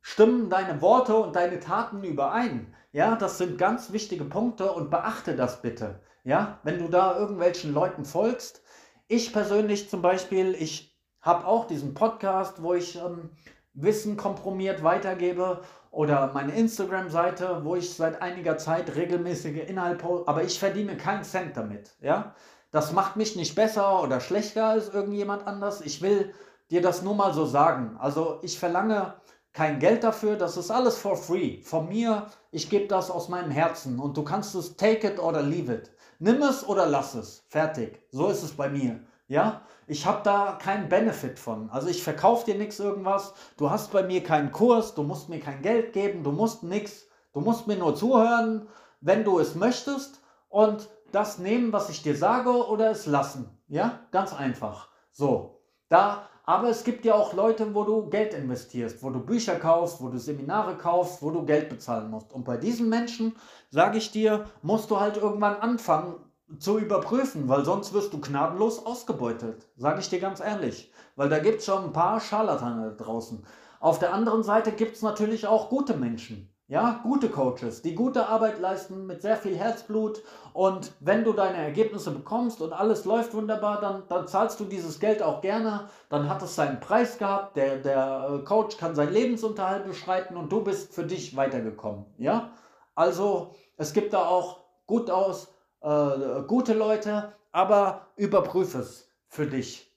[0.01, 2.73] Stimmen deine Worte und deine Taten überein?
[2.91, 6.01] Ja, das sind ganz wichtige Punkte und beachte das bitte.
[6.23, 8.61] Ja, wenn du da irgendwelchen Leuten folgst.
[9.07, 13.31] Ich persönlich zum Beispiel, ich habe auch diesen Podcast, wo ich ähm,
[13.73, 15.61] Wissen komprimiert weitergebe
[15.91, 21.57] oder meine Instagram-Seite, wo ich seit einiger Zeit regelmäßige Inhalte, aber ich verdiene keinen Cent
[21.57, 21.95] damit.
[22.01, 22.35] Ja,
[22.71, 25.81] das macht mich nicht besser oder schlechter als irgendjemand anders.
[25.81, 26.33] Ich will
[26.69, 27.97] dir das nur mal so sagen.
[27.99, 29.13] Also ich verlange
[29.53, 31.61] kein Geld dafür, das ist alles for free.
[31.61, 35.41] Von mir, ich gebe das aus meinem Herzen und du kannst es take it oder
[35.41, 35.91] leave it.
[36.19, 37.43] Nimm es oder lass es.
[37.47, 38.01] Fertig.
[38.11, 38.99] So ist es bei mir.
[39.27, 41.69] Ja, ich habe da keinen Benefit von.
[41.69, 43.33] Also ich verkaufe dir nichts irgendwas.
[43.57, 47.07] Du hast bei mir keinen Kurs, du musst mir kein Geld geben, du musst nichts.
[47.33, 48.67] Du musst mir nur zuhören,
[48.99, 53.57] wenn du es möchtest und das nehmen, was ich dir sage oder es lassen.
[53.67, 54.89] Ja, ganz einfach.
[55.11, 59.55] So, da aber es gibt ja auch Leute, wo du Geld investierst, wo du Bücher
[59.55, 62.33] kaufst, wo du Seminare kaufst, wo du Geld bezahlen musst.
[62.33, 63.35] Und bei diesen Menschen,
[63.69, 66.15] sage ich dir, musst du halt irgendwann anfangen
[66.57, 69.69] zu überprüfen, weil sonst wirst du gnadenlos ausgebeutet.
[69.77, 70.91] Sage ich dir ganz ehrlich.
[71.15, 73.45] Weil da gibt es schon ein paar Scharlatane draußen.
[73.79, 76.50] Auf der anderen Seite gibt es natürlich auch gute Menschen.
[76.71, 80.23] Ja, gute Coaches, die gute Arbeit leisten mit sehr viel Herzblut.
[80.53, 85.01] Und wenn du deine Ergebnisse bekommst und alles läuft wunderbar, dann, dann zahlst du dieses
[85.01, 85.89] Geld auch gerne.
[86.07, 87.57] Dann hat es seinen Preis gehabt.
[87.57, 92.05] Der, der äh, Coach kann seinen Lebensunterhalt beschreiten und du bist für dich weitergekommen.
[92.17, 92.53] Ja,
[92.95, 99.93] also es gibt da auch gut aus, äh, gute Leute, aber überprüfe es für dich.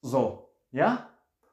[0.00, 1.06] So, ja,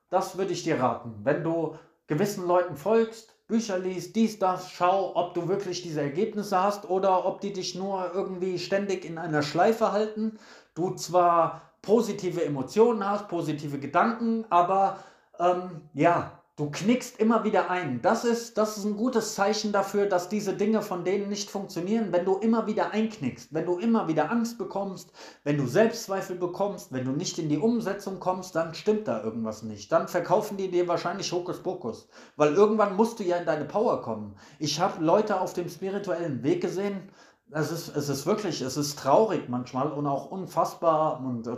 [0.09, 1.19] das würde ich dir raten.
[1.23, 6.63] Wenn du gewissen Leuten folgst, Bücher liest, dies, das, schau, ob du wirklich diese Ergebnisse
[6.63, 10.39] hast oder ob die dich nur irgendwie ständig in einer Schleife halten.
[10.73, 14.99] Du zwar positive Emotionen hast, positive Gedanken, aber
[15.37, 18.03] ähm, ja, Du knickst immer wieder ein.
[18.03, 22.11] Das ist, das ist ein gutes Zeichen dafür, dass diese Dinge von denen nicht funktionieren,
[22.11, 25.11] wenn du immer wieder einknickst, wenn du immer wieder Angst bekommst,
[25.43, 29.63] wenn du Selbstzweifel bekommst, wenn du nicht in die Umsetzung kommst, dann stimmt da irgendwas
[29.63, 29.91] nicht.
[29.91, 34.35] Dann verkaufen die dir wahrscheinlich Hokuspokus, weil irgendwann musst du ja in deine Power kommen.
[34.59, 37.09] Ich habe Leute auf dem spirituellen Weg gesehen,
[37.49, 41.57] es ist, es ist wirklich, es ist traurig manchmal und auch unfassbar und äh,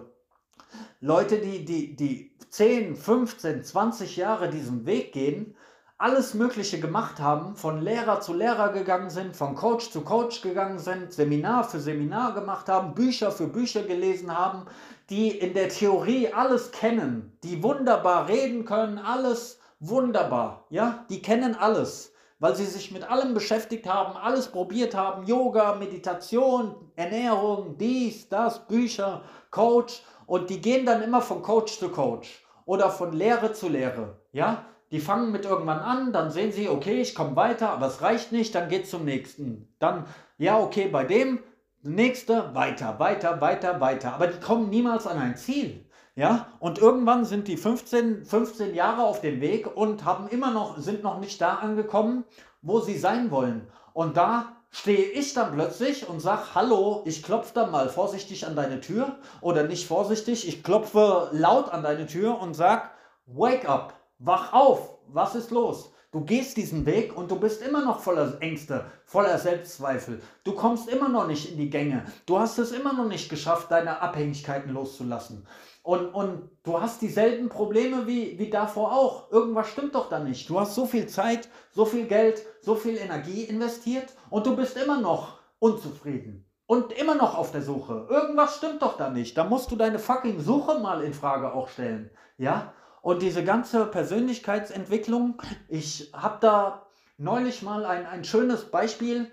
[1.05, 5.53] Leute, die, die, die 10, 15, 20 Jahre diesen Weg gehen,
[5.97, 10.79] alles Mögliche gemacht haben, von Lehrer zu Lehrer gegangen sind, von Coach zu Coach gegangen
[10.79, 14.65] sind, Seminar für Seminar gemacht haben, Bücher für Bücher gelesen haben,
[15.09, 21.53] die in der Theorie alles kennen, die wunderbar reden können, alles wunderbar, ja, die kennen
[21.53, 28.29] alles, weil sie sich mit allem beschäftigt haben, alles probiert haben, Yoga, Meditation, Ernährung, dies,
[28.29, 30.01] das, Bücher, Coach
[30.33, 34.17] und die gehen dann immer von Coach zu Coach oder von Lehre zu Lehre.
[34.31, 38.01] Ja, die fangen mit irgendwann an, dann sehen sie, okay, ich komme weiter, aber es
[38.01, 39.71] reicht nicht, dann geht zum nächsten.
[39.77, 40.07] Dann,
[40.39, 41.37] ja, okay, bei dem,
[41.83, 44.15] nächste, weiter, weiter, weiter, weiter.
[44.15, 45.85] Aber die kommen niemals an ein Ziel.
[46.15, 50.79] Ja, und irgendwann sind die 15, 15 Jahre auf dem Weg und haben immer noch,
[50.79, 52.23] sind noch nicht da angekommen,
[52.63, 53.67] wo sie sein wollen.
[53.93, 58.55] Und da stehe ich dann plötzlich und sage, hallo, ich klopfe dann mal vorsichtig an
[58.55, 62.91] deine Tür oder nicht vorsichtig, ich klopfe laut an deine Tür und sag,
[63.27, 65.91] wake up, wach auf, was ist los?
[66.11, 70.21] Du gehst diesen Weg und du bist immer noch voller Ängste, voller Selbstzweifel.
[70.43, 72.05] Du kommst immer noch nicht in die Gänge.
[72.25, 75.47] Du hast es immer noch nicht geschafft, deine Abhängigkeiten loszulassen.
[75.83, 79.29] Und, und du hast dieselben Probleme wie, wie davor auch.
[79.31, 80.49] Irgendwas stimmt doch da nicht.
[80.49, 84.77] Du hast so viel Zeit, so viel Geld, so viel Energie investiert und du bist
[84.77, 86.49] immer noch unzufrieden.
[86.65, 88.07] Und immer noch auf der Suche.
[88.09, 89.37] Irgendwas stimmt doch da nicht.
[89.37, 92.09] Da musst du deine fucking Suche mal in Frage auch stellen.
[92.37, 92.73] Ja?
[93.01, 99.29] Und diese ganze Persönlichkeitsentwicklung, ich habe da neulich mal ein, ein schönes Beispiel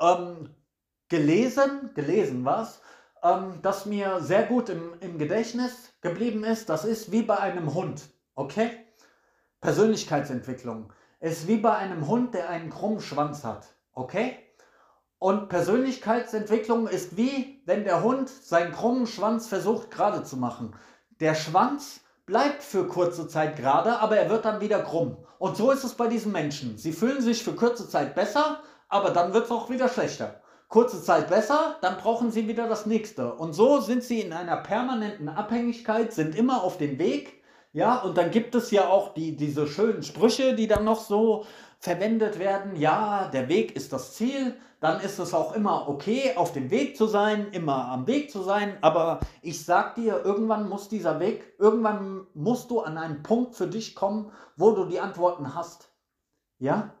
[0.00, 0.54] ähm,
[1.08, 2.80] gelesen, gelesen was,
[3.22, 6.68] ähm, das mir sehr gut im, im Gedächtnis geblieben ist.
[6.68, 8.02] Das ist wie bei einem Hund,
[8.34, 8.70] okay?
[9.60, 14.38] Persönlichkeitsentwicklung ist wie bei einem Hund, der einen krummen Schwanz hat, okay?
[15.18, 20.76] Und Persönlichkeitsentwicklung ist wie, wenn der Hund seinen krummen Schwanz versucht gerade zu machen.
[21.18, 25.16] Der Schwanz bleibt für kurze Zeit gerade, aber er wird dann wieder krumm.
[25.38, 26.78] Und so ist es bei diesen Menschen.
[26.78, 31.02] Sie fühlen sich für kurze Zeit besser, aber dann wird es auch wieder schlechter kurze
[31.02, 33.34] Zeit besser, dann brauchen sie wieder das nächste.
[33.34, 37.42] Und so sind sie in einer permanenten Abhängigkeit, sind immer auf dem Weg.
[37.72, 41.44] Ja, und dann gibt es ja auch die, diese schönen Sprüche, die dann noch so
[41.78, 42.76] verwendet werden.
[42.76, 44.56] Ja, der Weg ist das Ziel.
[44.80, 48.42] Dann ist es auch immer okay, auf dem Weg zu sein, immer am Weg zu
[48.42, 48.78] sein.
[48.80, 53.66] Aber ich sag dir, irgendwann muss dieser Weg, irgendwann musst du an einen Punkt für
[53.66, 55.90] dich kommen, wo du die Antworten hast.
[56.58, 56.94] Ja?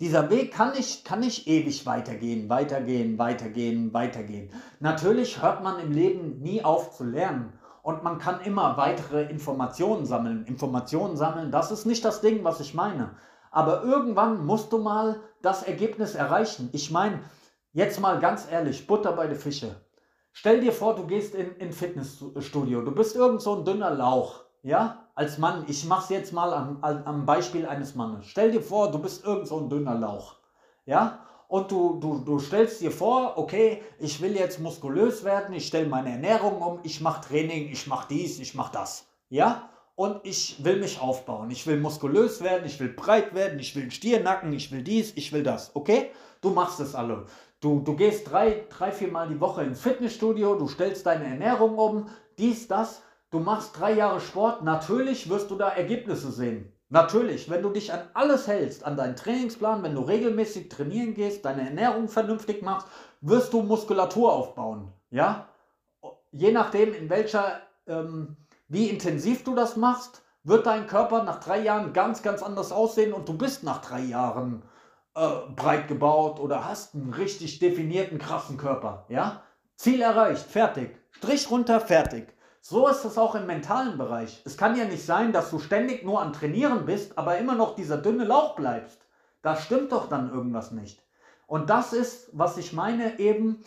[0.00, 4.50] Dieser Weg kann nicht, kann nicht ewig weitergehen, weitergehen, weitergehen, weitergehen.
[4.78, 10.06] Natürlich hört man im Leben nie auf zu lernen und man kann immer weitere Informationen
[10.06, 10.46] sammeln.
[10.46, 13.14] Informationen sammeln, das ist nicht das Ding, was ich meine.
[13.50, 16.70] Aber irgendwann musst du mal das Ergebnis erreichen.
[16.72, 17.20] Ich meine,
[17.74, 19.84] jetzt mal ganz ehrlich, Butter bei den Fische.
[20.32, 24.44] Stell dir vor, du gehst in ein Fitnessstudio, du bist irgend so ein dünner Lauch,
[24.62, 25.64] ja, als Mann.
[25.68, 28.24] Ich mach's jetzt mal am, am Beispiel eines Mannes.
[28.24, 30.36] Stell dir vor, du bist irgend so ein dünner Lauch,
[30.86, 35.66] ja, und du, du, du stellst dir vor, okay, ich will jetzt muskulös werden, ich
[35.66, 39.06] stelle meine Ernährung um, ich mache Training, ich mache dies, ich mache das.
[39.28, 39.68] Ja?
[39.94, 41.50] Und ich will mich aufbauen.
[41.50, 45.32] Ich will muskulös werden, ich will breit werden, ich will Stiernacken, ich will dies, ich
[45.34, 45.74] will das.
[45.74, 46.12] Okay?
[46.40, 47.26] Du machst es alle.
[47.60, 51.76] Du, du gehst drei, drei, vier Mal die Woche ins Fitnessstudio, du stellst deine Ernährung
[51.76, 52.06] um,
[52.38, 53.02] dies, das.
[53.30, 56.72] Du machst drei Jahre Sport, natürlich wirst du da Ergebnisse sehen.
[56.88, 61.44] Natürlich, wenn du dich an alles hältst, an deinen Trainingsplan, wenn du regelmäßig trainieren gehst,
[61.44, 62.88] deine Ernährung vernünftig machst,
[63.20, 64.92] wirst du Muskulatur aufbauen.
[65.10, 65.46] Ja?
[66.32, 71.60] Je nachdem, in welcher, ähm, wie intensiv du das machst, wird dein Körper nach drei
[71.60, 74.64] Jahren ganz, ganz anders aussehen und du bist nach drei Jahren
[75.14, 79.06] äh, breit gebaut oder hast einen richtig definierten, krassen Körper.
[79.08, 79.44] Ja?
[79.76, 80.98] Ziel erreicht, fertig.
[81.12, 82.34] Strich runter, fertig.
[82.60, 84.42] So ist es auch im mentalen Bereich.
[84.44, 87.74] Es kann ja nicht sein, dass du ständig nur am Trainieren bist, aber immer noch
[87.74, 89.06] dieser dünne Lauch bleibst.
[89.42, 91.02] Da stimmt doch dann irgendwas nicht.
[91.46, 93.64] Und das ist, was ich meine, eben,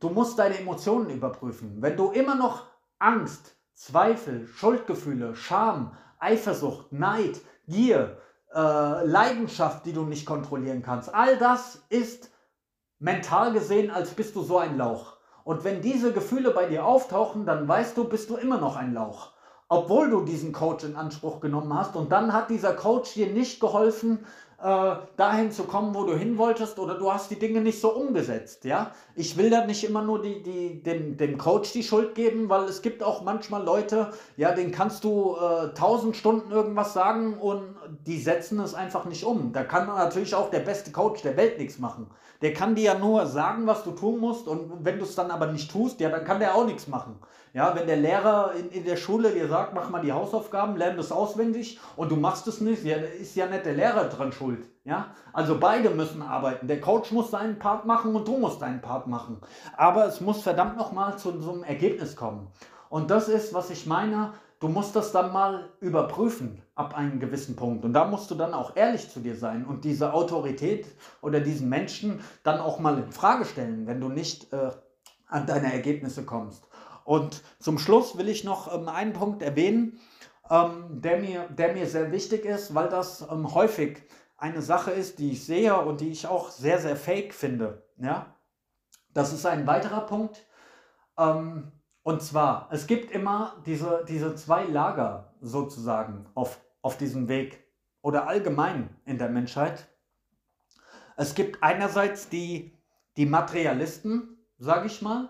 [0.00, 1.80] du musst deine Emotionen überprüfen.
[1.80, 2.66] Wenn du immer noch
[2.98, 8.18] Angst, Zweifel, Schuldgefühle, Scham, Eifersucht, Neid, Gier,
[8.52, 12.32] äh, Leidenschaft, die du nicht kontrollieren kannst, all das ist
[12.98, 15.17] mental gesehen, als bist du so ein Lauch.
[15.48, 18.92] Und wenn diese Gefühle bei dir auftauchen, dann weißt du, bist du immer noch ein
[18.92, 19.30] Lauch.
[19.70, 21.96] Obwohl du diesen Coach in Anspruch genommen hast.
[21.96, 24.26] Und dann hat dieser Coach dir nicht geholfen,
[24.62, 27.94] äh, dahin zu kommen, wo du hin wolltest, oder du hast die Dinge nicht so
[27.94, 28.66] umgesetzt.
[28.66, 28.90] Ja?
[29.14, 32.64] Ich will da nicht immer nur die, die, dem, dem Coach die Schuld geben, weil
[32.64, 37.74] es gibt auch manchmal Leute, ja, denen kannst du äh, tausend Stunden irgendwas sagen und
[38.06, 39.54] die setzen es einfach nicht um.
[39.54, 42.10] Da kann natürlich auch der beste Coach der Welt nichts machen.
[42.40, 45.30] Der kann dir ja nur sagen, was du tun musst und wenn du es dann
[45.30, 47.18] aber nicht tust, ja, dann kann der auch nichts machen.
[47.52, 50.96] Ja, wenn der Lehrer in, in der Schule dir sagt, mach mal die Hausaufgaben, lern
[50.96, 54.68] das auswendig und du machst es nicht, ja, ist ja nicht der Lehrer dran schuld.
[54.84, 56.68] Ja, also beide müssen arbeiten.
[56.68, 59.40] Der Coach muss seinen Part machen und du musst deinen Part machen.
[59.76, 62.48] Aber es muss verdammt nochmal zu so einem Ergebnis kommen.
[62.88, 67.56] Und das ist, was ich meine, du musst das dann mal überprüfen ab einem gewissen
[67.56, 67.84] Punkt.
[67.84, 70.86] Und da musst du dann auch ehrlich zu dir sein und diese Autorität
[71.20, 74.70] oder diesen Menschen dann auch mal in Frage stellen, wenn du nicht äh,
[75.26, 76.66] an deine Ergebnisse kommst.
[77.04, 80.00] Und zum Schluss will ich noch ähm, einen Punkt erwähnen,
[80.50, 84.02] ähm, der, mir, der mir sehr wichtig ist, weil das ähm, häufig
[84.36, 87.82] eine Sache ist, die ich sehe und die ich auch sehr, sehr fake finde.
[87.96, 88.34] Ja?
[89.12, 90.46] Das ist ein weiterer Punkt.
[91.18, 91.72] Ähm,
[92.08, 97.62] und zwar, es gibt immer diese, diese zwei Lager sozusagen auf, auf diesem Weg
[98.00, 99.88] oder allgemein in der Menschheit.
[101.18, 102.72] Es gibt einerseits die,
[103.18, 105.28] die Materialisten, sage ich mal,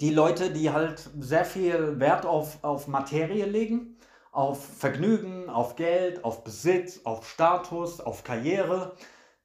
[0.00, 3.96] die Leute, die halt sehr viel Wert auf, auf Materie legen,
[4.30, 8.94] auf Vergnügen, auf Geld, auf Besitz, auf Status, auf Karriere.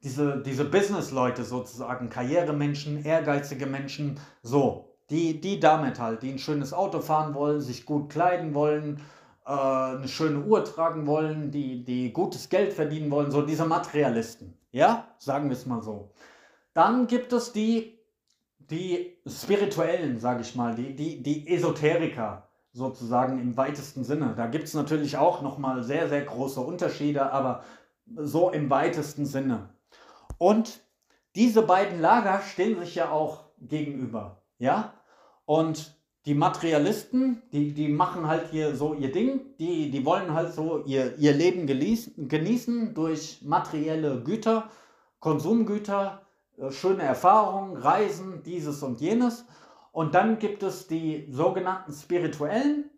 [0.04, 6.74] Diese, diese Business-Leute sozusagen, Karrieremenschen, ehrgeizige Menschen, so, die, die damit halt, die ein schönes
[6.74, 9.02] Auto fahren wollen, sich gut kleiden wollen,
[9.46, 14.54] äh, eine schöne Uhr tragen wollen, die, die gutes Geld verdienen wollen, so diese Materialisten.
[14.72, 16.12] Ja, sagen wir es mal so.
[16.74, 18.00] Dann gibt es die
[18.70, 24.34] die Spirituellen, sage ich mal, die, die, die Esoteriker sozusagen im weitesten Sinne.
[24.38, 27.64] Da gibt es natürlich auch nochmal sehr, sehr große Unterschiede, aber
[28.16, 29.70] so im weitesten Sinne.
[30.38, 30.82] Und
[31.36, 34.44] diese beiden Lager stehen sich ja auch gegenüber.
[34.60, 34.94] Ja?
[35.50, 40.54] Und die Materialisten, die, die machen halt hier so ihr Ding, die, die wollen halt
[40.54, 44.70] so ihr, ihr Leben genießen, durch materielle Güter,
[45.20, 46.22] Konsumgüter,
[46.60, 49.44] äh, schöne Erfahrungen, Reisen, dieses und jenes.
[49.92, 52.92] Und dann gibt es die sogenannten Spirituellen,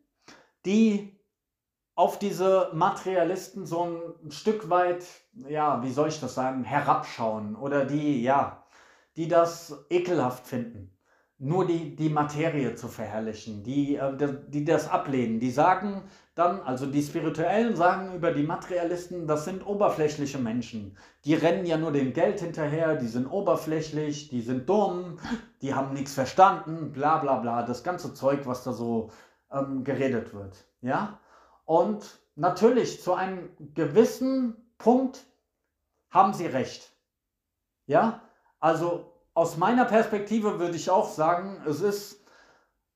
[0.66, 1.18] die
[1.96, 5.06] auf diese Materialisten so ein Stück weit,
[5.48, 8.66] ja, wie soll ich das sagen, herabschauen oder die, ja,
[9.16, 10.91] die das ekelhaft finden.
[11.44, 14.14] Nur die, die Materie zu verherrlichen, die, äh,
[14.48, 15.40] die das ablehnen.
[15.40, 16.04] Die sagen
[16.36, 20.96] dann, also die Spirituellen sagen über die Materialisten, das sind oberflächliche Menschen.
[21.26, 25.18] Die rennen ja nur dem Geld hinterher, die sind oberflächlich, die sind dumm,
[25.64, 27.64] die haben nichts verstanden, bla bla bla.
[27.64, 29.10] Das ganze Zeug, was da so
[29.52, 30.64] ähm, geredet wird.
[30.82, 31.20] Ja?
[31.66, 35.26] Und natürlich zu einem gewissen Punkt
[36.12, 36.92] haben sie recht.
[37.88, 38.22] Ja?
[38.60, 42.24] Also aus meiner Perspektive würde ich auch sagen, es ist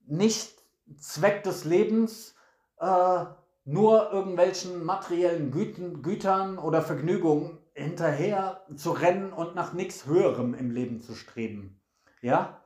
[0.06, 0.54] nicht
[0.98, 2.36] Zweck des Lebens,
[2.80, 3.26] äh,
[3.64, 10.70] nur irgendwelchen materiellen Güten, Gütern oder Vergnügungen hinterher zu rennen und nach nichts Höherem im
[10.70, 11.82] Leben zu streben.
[12.22, 12.62] Ja?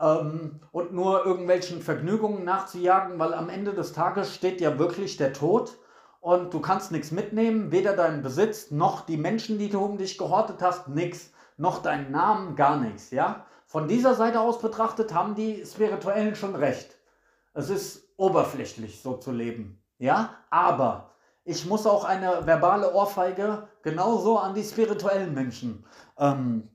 [0.00, 5.32] Ähm, und nur irgendwelchen Vergnügungen nachzujagen, weil am Ende des Tages steht ja wirklich der
[5.32, 5.78] Tod
[6.20, 10.16] und du kannst nichts mitnehmen, weder deinen Besitz noch die Menschen, die du um dich
[10.16, 13.44] gehortet hast, nichts noch deinen Namen, gar nichts, ja?
[13.66, 16.96] Von dieser Seite aus betrachtet haben die Spirituellen schon recht.
[17.52, 20.36] Es ist oberflächlich so zu leben, ja?
[20.48, 25.84] Aber ich muss auch eine verbale Ohrfeige genauso an die spirituellen Menschen
[26.18, 26.70] ähm,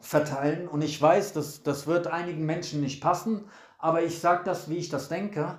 [0.00, 0.68] verteilen.
[0.68, 4.76] Und ich weiß, das, das wird einigen Menschen nicht passen, aber ich sage das, wie
[4.76, 5.58] ich das denke.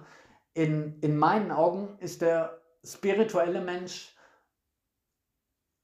[0.53, 4.15] In, in meinen Augen ist der spirituelle Mensch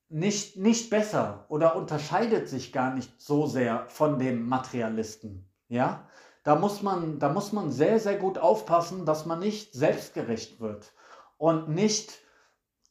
[0.09, 5.49] nicht, nicht besser oder unterscheidet sich gar nicht so sehr von dem Materialisten.
[5.67, 6.07] Ja?
[6.43, 10.93] Da, muss man, da muss man sehr, sehr gut aufpassen, dass man nicht selbstgerecht wird
[11.37, 12.21] und nicht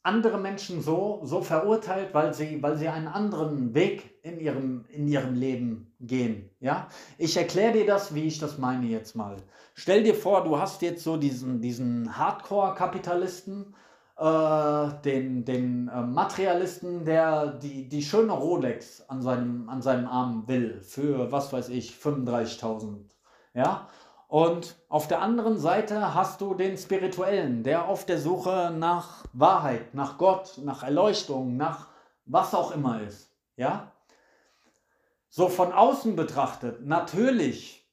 [0.03, 5.07] andere Menschen so, so verurteilt, weil sie, weil sie einen anderen Weg in ihrem, in
[5.07, 6.51] ihrem Leben gehen.
[6.59, 6.89] Ja?
[7.17, 9.37] Ich erkläre dir das, wie ich das meine jetzt mal.
[9.73, 13.73] Stell dir vor, du hast jetzt so diesen, diesen Hardcore-Kapitalisten,
[14.17, 20.47] äh, den, den äh, Materialisten, der die, die schöne Rolex an seinem, an seinem Arm
[20.47, 22.95] will, für was weiß ich, 35.000.
[23.53, 23.87] Ja?
[24.27, 29.93] Und auf der anderen Seite hast du den Spirituellen, der auf der Suche nach Wahrheit,
[29.93, 31.87] nach Gott, nach Erleuchtung, nach
[32.25, 33.31] was auch immer ist.
[33.55, 33.91] Ja?
[35.29, 37.84] So von außen betrachtet, natürlich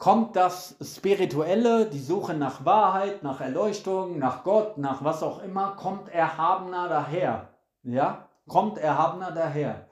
[0.00, 5.76] kommt das Spirituelle, die Suche nach Wahrheit, nach Erleuchtung, nach Gott, nach was auch immer,
[5.76, 7.50] kommt erhabener daher.
[7.82, 9.86] Ja, kommt erhabener daher.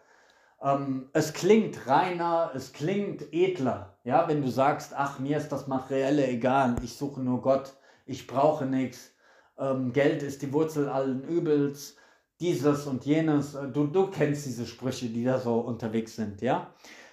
[0.62, 3.98] Ähm, es klingt reiner, es klingt edler.
[4.02, 7.74] Ja, wenn du sagst, ach, mir ist das Materielle egal, ich suche nur Gott,
[8.06, 9.12] ich brauche nichts,
[9.58, 11.96] ähm, Geld ist die Wurzel allen Übels,
[12.40, 13.54] dieses und jenes.
[13.54, 16.68] Äh, du, du kennst diese Sprüche, die da so unterwegs sind, ja.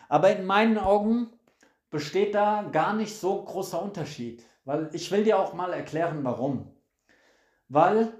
[0.07, 1.27] Aber in meinen Augen
[1.95, 4.43] besteht da gar nicht so großer Unterschied.
[4.65, 6.75] Weil ich will dir auch mal erklären, warum.
[7.69, 8.11] Weil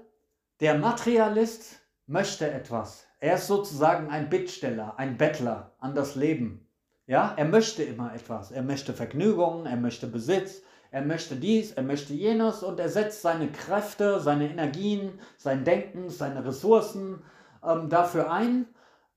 [0.60, 3.06] der Materialist möchte etwas.
[3.20, 6.66] Er ist sozusagen ein Bittsteller, ein Bettler an das Leben.
[7.06, 8.50] Ja, er möchte immer etwas.
[8.50, 13.20] Er möchte Vergnügungen, er möchte Besitz, er möchte dies, er möchte jenes und er setzt
[13.20, 17.22] seine Kräfte, seine Energien, sein Denken, seine Ressourcen
[17.62, 18.68] ähm, dafür ein,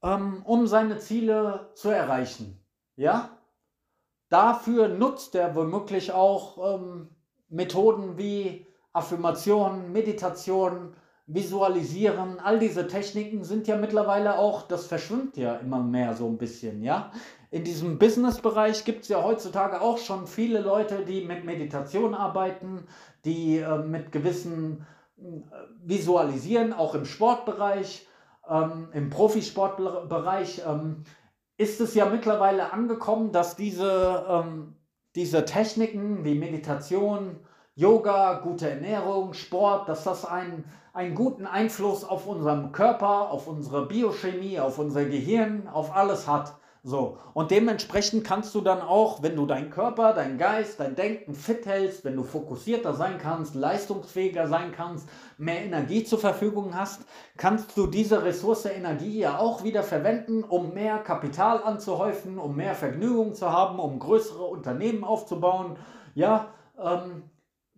[0.04, 2.62] ähm, um seine Ziele zu erreichen.
[2.98, 3.39] Ja,
[4.30, 7.10] Dafür nutzt er womöglich auch ähm,
[7.50, 10.94] Methoden wie Affirmation, Meditation,
[11.26, 12.40] Visualisieren.
[12.40, 16.82] All diese Techniken sind ja mittlerweile auch, das verschwimmt ja immer mehr so ein bisschen,
[16.82, 17.12] ja.
[17.52, 22.86] In diesem Business-Bereich gibt es ja heutzutage auch schon viele Leute, die mit Meditation arbeiten,
[23.26, 24.86] die äh, mit gewissen
[25.18, 25.24] äh,
[25.84, 28.08] Visualisieren, auch im Sportbereich,
[28.48, 30.64] ähm, im Profisportbereich.
[30.68, 31.04] Ähm,
[31.60, 34.76] ist es ja mittlerweile angekommen, dass diese, ähm,
[35.16, 37.42] diese Techniken wie Meditation,
[37.76, 43.88] Yoga, gute Ernährung, Sport, dass das einen, einen guten Einfluss auf unseren Körper, auf unsere
[43.88, 46.56] Biochemie, auf unser Gehirn, auf alles hat.
[46.82, 51.34] So, und dementsprechend kannst du dann auch, wenn du deinen Körper, deinen Geist, dein Denken
[51.34, 57.02] fit hältst, wenn du fokussierter sein kannst, leistungsfähiger sein kannst, mehr Energie zur Verfügung hast,
[57.36, 62.76] kannst du diese Ressource Energie ja auch wieder verwenden, um mehr Kapital anzuhäufen, um mehr
[62.76, 65.76] Vergnügung zu haben, um größere Unternehmen aufzubauen.
[66.16, 66.48] Ja,
[66.82, 67.24] ähm,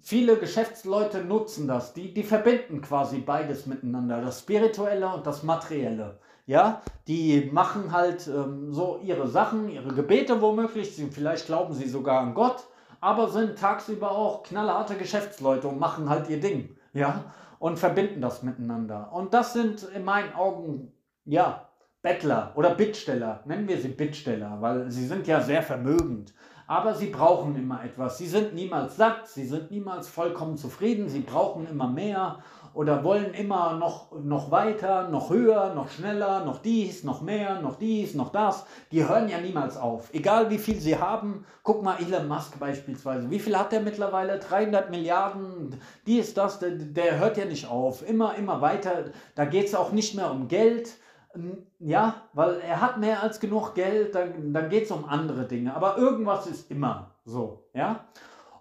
[0.02, 6.20] viele Geschäftsleute nutzen das, die, die verbinden quasi beides miteinander, das Spirituelle und das Materielle.
[6.48, 11.88] Ja, die machen halt ähm, so ihre Sachen, ihre Gebete womöglich, sie, vielleicht glauben sie
[11.88, 12.66] sogar an Gott,
[13.00, 16.76] aber sind tagsüber auch knallharte Geschäftsleute und machen halt ihr Ding.
[16.94, 17.24] Ja,
[17.60, 19.12] und verbinden das miteinander.
[19.14, 20.92] Und das sind in meinen Augen,
[21.26, 21.70] ja,
[22.02, 26.34] Bettler oder Bittsteller, nennen wir sie Bittsteller, weil sie sind ja sehr vermögend.
[26.72, 28.18] Aber sie brauchen immer etwas.
[28.18, 32.40] Sie sind niemals satt, sie sind niemals vollkommen zufrieden, sie brauchen immer mehr
[32.74, 37.76] oder wollen immer noch, noch weiter, noch höher, noch schneller, noch dies, noch mehr, noch
[37.76, 38.66] dies, noch das.
[38.94, 40.14] Die hören ja niemals auf.
[40.14, 43.30] Egal wie viel sie haben, guck mal Elon Musk beispielsweise.
[43.30, 44.40] Wie viel hat er mittlerweile?
[44.40, 48.08] 300 Milliarden, dies, das, der, der hört ja nicht auf.
[48.08, 49.12] Immer, immer weiter.
[49.36, 50.92] Da geht es auch nicht mehr um Geld.
[51.80, 55.76] Ja, weil er hat mehr als genug Geld, dann, dann geht es um andere Dinge.
[55.76, 58.06] Aber irgendwas ist immer so, ja.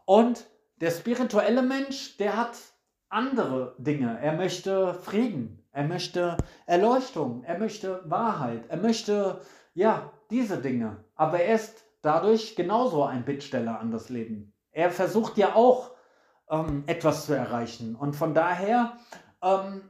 [0.05, 0.47] Und
[0.81, 2.57] der spirituelle Mensch, der hat
[3.09, 4.19] andere Dinge.
[4.21, 9.41] Er möchte Frieden, er möchte Erleuchtung, er möchte Wahrheit, er möchte,
[9.75, 11.05] ja, diese Dinge.
[11.17, 14.53] Aber er ist dadurch genauso ein Bittsteller an das Leben.
[14.73, 15.91] Er versucht ja auch
[16.49, 17.97] ähm, etwas zu erreichen.
[17.97, 18.97] Und von daher
[19.43, 19.83] ähm,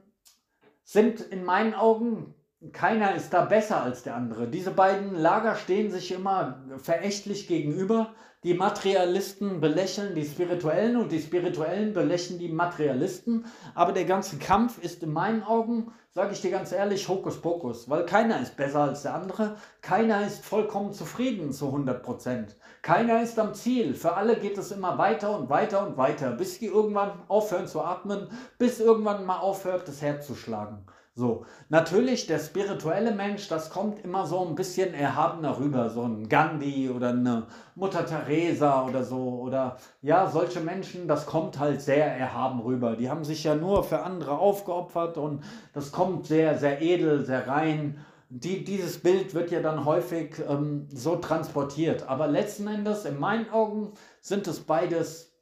[0.82, 2.34] sind in meinen Augen
[2.72, 4.46] keiner ist da besser als der andere.
[4.46, 8.14] Diese beiden Lager stehen sich immer verächtlich gegenüber.
[8.44, 13.46] Die Materialisten belächeln die Spirituellen und die Spirituellen belächeln die Materialisten.
[13.74, 17.88] Aber der ganze Kampf ist in meinen Augen, sage ich dir ganz ehrlich, Hokuspokus.
[17.88, 19.56] Weil keiner ist besser als der andere.
[19.80, 22.56] Keiner ist vollkommen zufrieden zu 100 Prozent.
[22.82, 23.94] Keiner ist am Ziel.
[23.94, 27.80] Für alle geht es immer weiter und weiter und weiter, bis die irgendwann aufhören zu
[27.80, 30.84] atmen, bis irgendwann mal aufhört, das Herz zu schlagen.
[31.14, 36.28] So, natürlich der spirituelle Mensch, das kommt immer so ein bisschen erhabener rüber, so ein
[36.28, 42.06] Gandhi oder eine Mutter Teresa oder so oder ja, solche Menschen, das kommt halt sehr
[42.06, 42.94] erhaben rüber.
[42.94, 45.42] Die haben sich ja nur für andere aufgeopfert und
[45.72, 48.04] das kommt sehr, sehr edel, sehr rein.
[48.28, 52.08] Die, dieses Bild wird ja dann häufig ähm, so transportiert.
[52.08, 55.34] Aber letzten Endes, in meinen Augen, sind es beides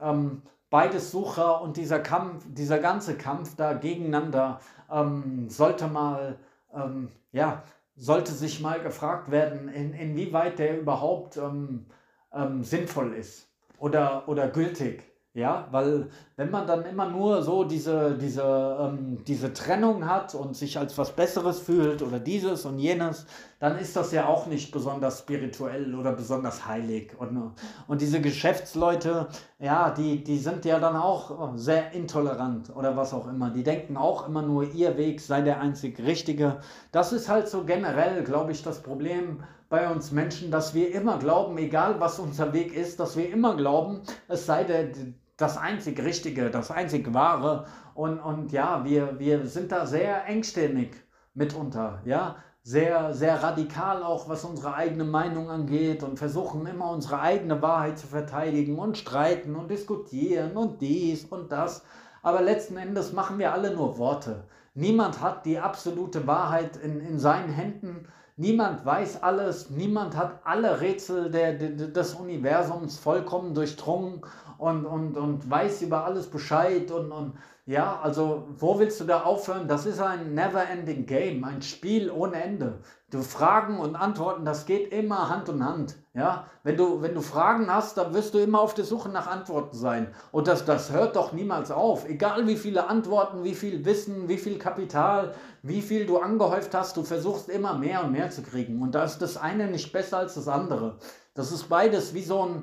[0.00, 0.42] ähm,
[0.74, 4.58] beides Sucher und dieser Kampf, dieser ganze Kampf da gegeneinander
[4.90, 6.36] ähm, sollte mal,
[6.74, 7.62] ähm, ja,
[7.94, 11.86] sollte sich mal gefragt werden, in, inwieweit der überhaupt ähm,
[12.32, 13.46] ähm sinnvoll ist
[13.78, 15.04] oder, oder gültig.
[15.36, 20.54] Ja, weil wenn man dann immer nur so diese, diese, ähm, diese Trennung hat und
[20.54, 23.26] sich als was Besseres fühlt oder dieses und jenes,
[23.58, 27.16] dann ist das ja auch nicht besonders spirituell oder besonders heilig.
[27.18, 27.52] Und,
[27.88, 29.26] und diese Geschäftsleute,
[29.58, 33.50] ja, die, die sind ja dann auch sehr intolerant oder was auch immer.
[33.50, 36.60] Die denken auch immer nur, ihr Weg sei der einzig richtige.
[36.92, 41.18] Das ist halt so generell, glaube ich, das Problem bei uns Menschen, dass wir immer
[41.18, 44.92] glauben, egal was unser Weg ist, dass wir immer glauben, es sei der
[45.36, 47.66] das einzig Richtige, das einzig Wahre.
[47.94, 50.94] Und, und ja, wir, wir sind da sehr engstirnig
[51.34, 57.20] mitunter, ja, sehr, sehr radikal auch, was unsere eigene Meinung angeht und versuchen immer unsere
[57.20, 61.84] eigene Wahrheit zu verteidigen und streiten und diskutieren und dies und das.
[62.22, 64.44] Aber letzten Endes machen wir alle nur Worte.
[64.72, 68.08] Niemand hat die absolute Wahrheit in, in seinen Händen.
[68.36, 74.22] Niemand weiß alles, niemand hat alle Rätsel der, der, des Universums vollkommen durchdrungen
[74.58, 77.34] und, und, und weiß über alles Bescheid und, und
[77.66, 79.68] ja, also wo willst du da aufhören?
[79.68, 82.80] Das ist ein never-ending Game, ein Spiel ohne Ende.
[83.10, 85.96] Du Fragen und Antworten, das geht immer Hand in Hand.
[86.12, 89.26] Ja, wenn du, wenn du Fragen hast, dann wirst du immer auf der Suche nach
[89.26, 90.08] Antworten sein.
[90.30, 92.06] Und das, das hört doch niemals auf.
[92.06, 96.98] Egal wie viele Antworten, wie viel Wissen, wie viel Kapital, wie viel du angehäuft hast,
[96.98, 98.82] du versuchst immer mehr und mehr zu kriegen.
[98.82, 100.98] Und da ist das eine nicht besser als das andere.
[101.32, 102.62] Das ist beides wie so ein,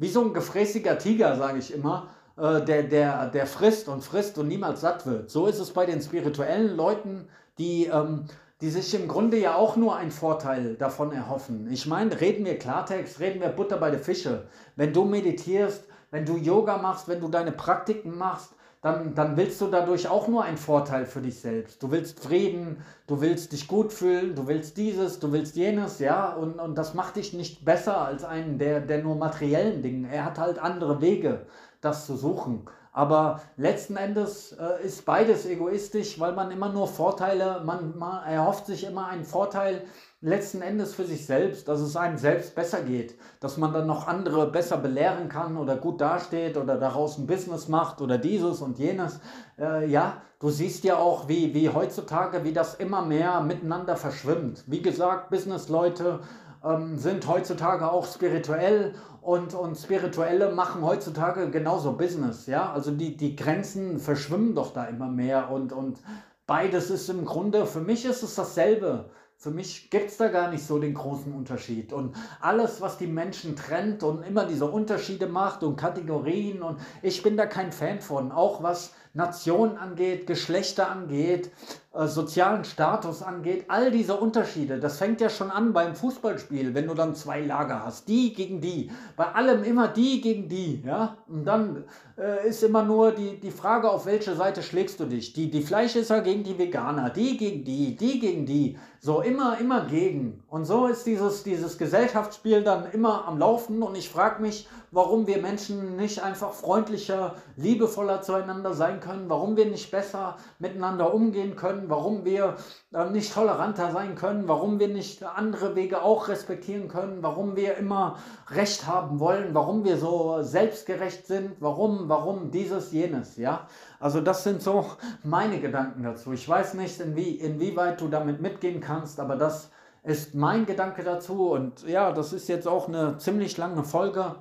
[0.00, 4.38] wie so ein gefräßiger Tiger, sage ich immer, äh, der, der, der frisst und frisst
[4.38, 5.30] und niemals satt wird.
[5.30, 7.28] So ist es bei den spirituellen Leuten,
[7.58, 8.24] die, ähm,
[8.62, 11.70] die sich im Grunde ja auch nur einen Vorteil davon erhoffen.
[11.70, 14.46] Ich meine, reden wir Klartext, reden wir Butter bei der Fische.
[14.74, 19.60] Wenn du meditierst, wenn du Yoga machst, wenn du deine Praktiken machst, dann, dann willst
[19.60, 21.82] du dadurch auch nur einen Vorteil für dich selbst.
[21.82, 26.32] Du willst Frieden, du willst dich gut fühlen, du willst dieses, du willst jenes, ja,
[26.32, 30.06] und, und das macht dich nicht besser als einen, der, der nur materiellen Dingen.
[30.06, 31.46] Er hat halt andere Wege,
[31.82, 32.64] das zu suchen.
[32.92, 38.66] Aber letzten Endes äh, ist beides egoistisch, weil man immer nur Vorteile, man, man erhofft
[38.66, 39.84] sich immer einen Vorteil
[40.22, 44.06] letzten Endes für sich selbst, dass es einem selbst besser geht, dass man dann noch
[44.06, 48.78] andere besser belehren kann oder gut dasteht oder daraus ein Business macht oder dieses und
[48.78, 49.20] jenes.
[49.58, 54.64] Äh, ja, du siehst ja auch, wie, wie heutzutage, wie das immer mehr miteinander verschwimmt.
[54.66, 56.20] Wie gesagt, Businessleute
[56.62, 62.46] ähm, sind heutzutage auch spirituell und, und Spirituelle machen heutzutage genauso Business.
[62.46, 65.98] Ja, also die, die Grenzen verschwimmen doch da immer mehr und, und
[66.46, 69.10] beides ist im Grunde, für mich ist es dasselbe.
[69.42, 71.94] Für mich gibt es da gar nicht so den großen Unterschied.
[71.94, 77.22] Und alles, was die Menschen trennt und immer diese Unterschiede macht und Kategorien und ich
[77.22, 78.32] bin da kein Fan von.
[78.32, 81.50] Auch was Nation angeht, Geschlechter angeht,
[81.92, 86.86] äh, sozialen Status angeht, all diese Unterschiede, das fängt ja schon an beim Fußballspiel, wenn
[86.86, 91.16] du dann zwei Lager hast, die gegen die, bei allem immer die gegen die, ja,
[91.26, 91.84] und dann
[92.16, 95.62] äh, ist immer nur die, die Frage, auf welche Seite schlägst du dich, die, die
[95.62, 100.44] Fleischesser gegen die Veganer, die gegen die, die gegen die, so immer, immer gegen.
[100.48, 105.26] Und so ist dieses, dieses Gesellschaftsspiel dann immer am Laufen und ich frage mich, warum
[105.26, 111.56] wir Menschen nicht einfach freundlicher, liebevoller zueinander sein können, warum wir nicht besser miteinander umgehen
[111.56, 112.56] können, warum wir
[112.92, 117.76] äh, nicht toleranter sein können, warum wir nicht andere Wege auch respektieren können, warum wir
[117.76, 118.18] immer
[118.48, 123.66] Recht haben wollen, warum wir so selbstgerecht sind, warum, warum dieses, jenes, ja.
[124.00, 124.86] Also das sind so
[125.22, 126.32] meine Gedanken dazu.
[126.32, 129.70] Ich weiß nicht, inwie, inwieweit du damit mitgehen kannst, aber das
[130.02, 131.50] ist mein Gedanke dazu.
[131.50, 134.36] Und ja, das ist jetzt auch eine ziemlich lange Folge.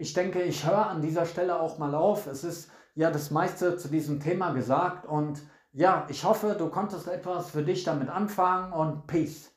[0.00, 2.28] Ich denke, ich höre an dieser Stelle auch mal auf.
[2.28, 5.04] Es ist ja das meiste zu diesem Thema gesagt.
[5.06, 5.42] Und
[5.72, 9.52] ja, ich hoffe, du konntest etwas für dich damit anfangen und Peace.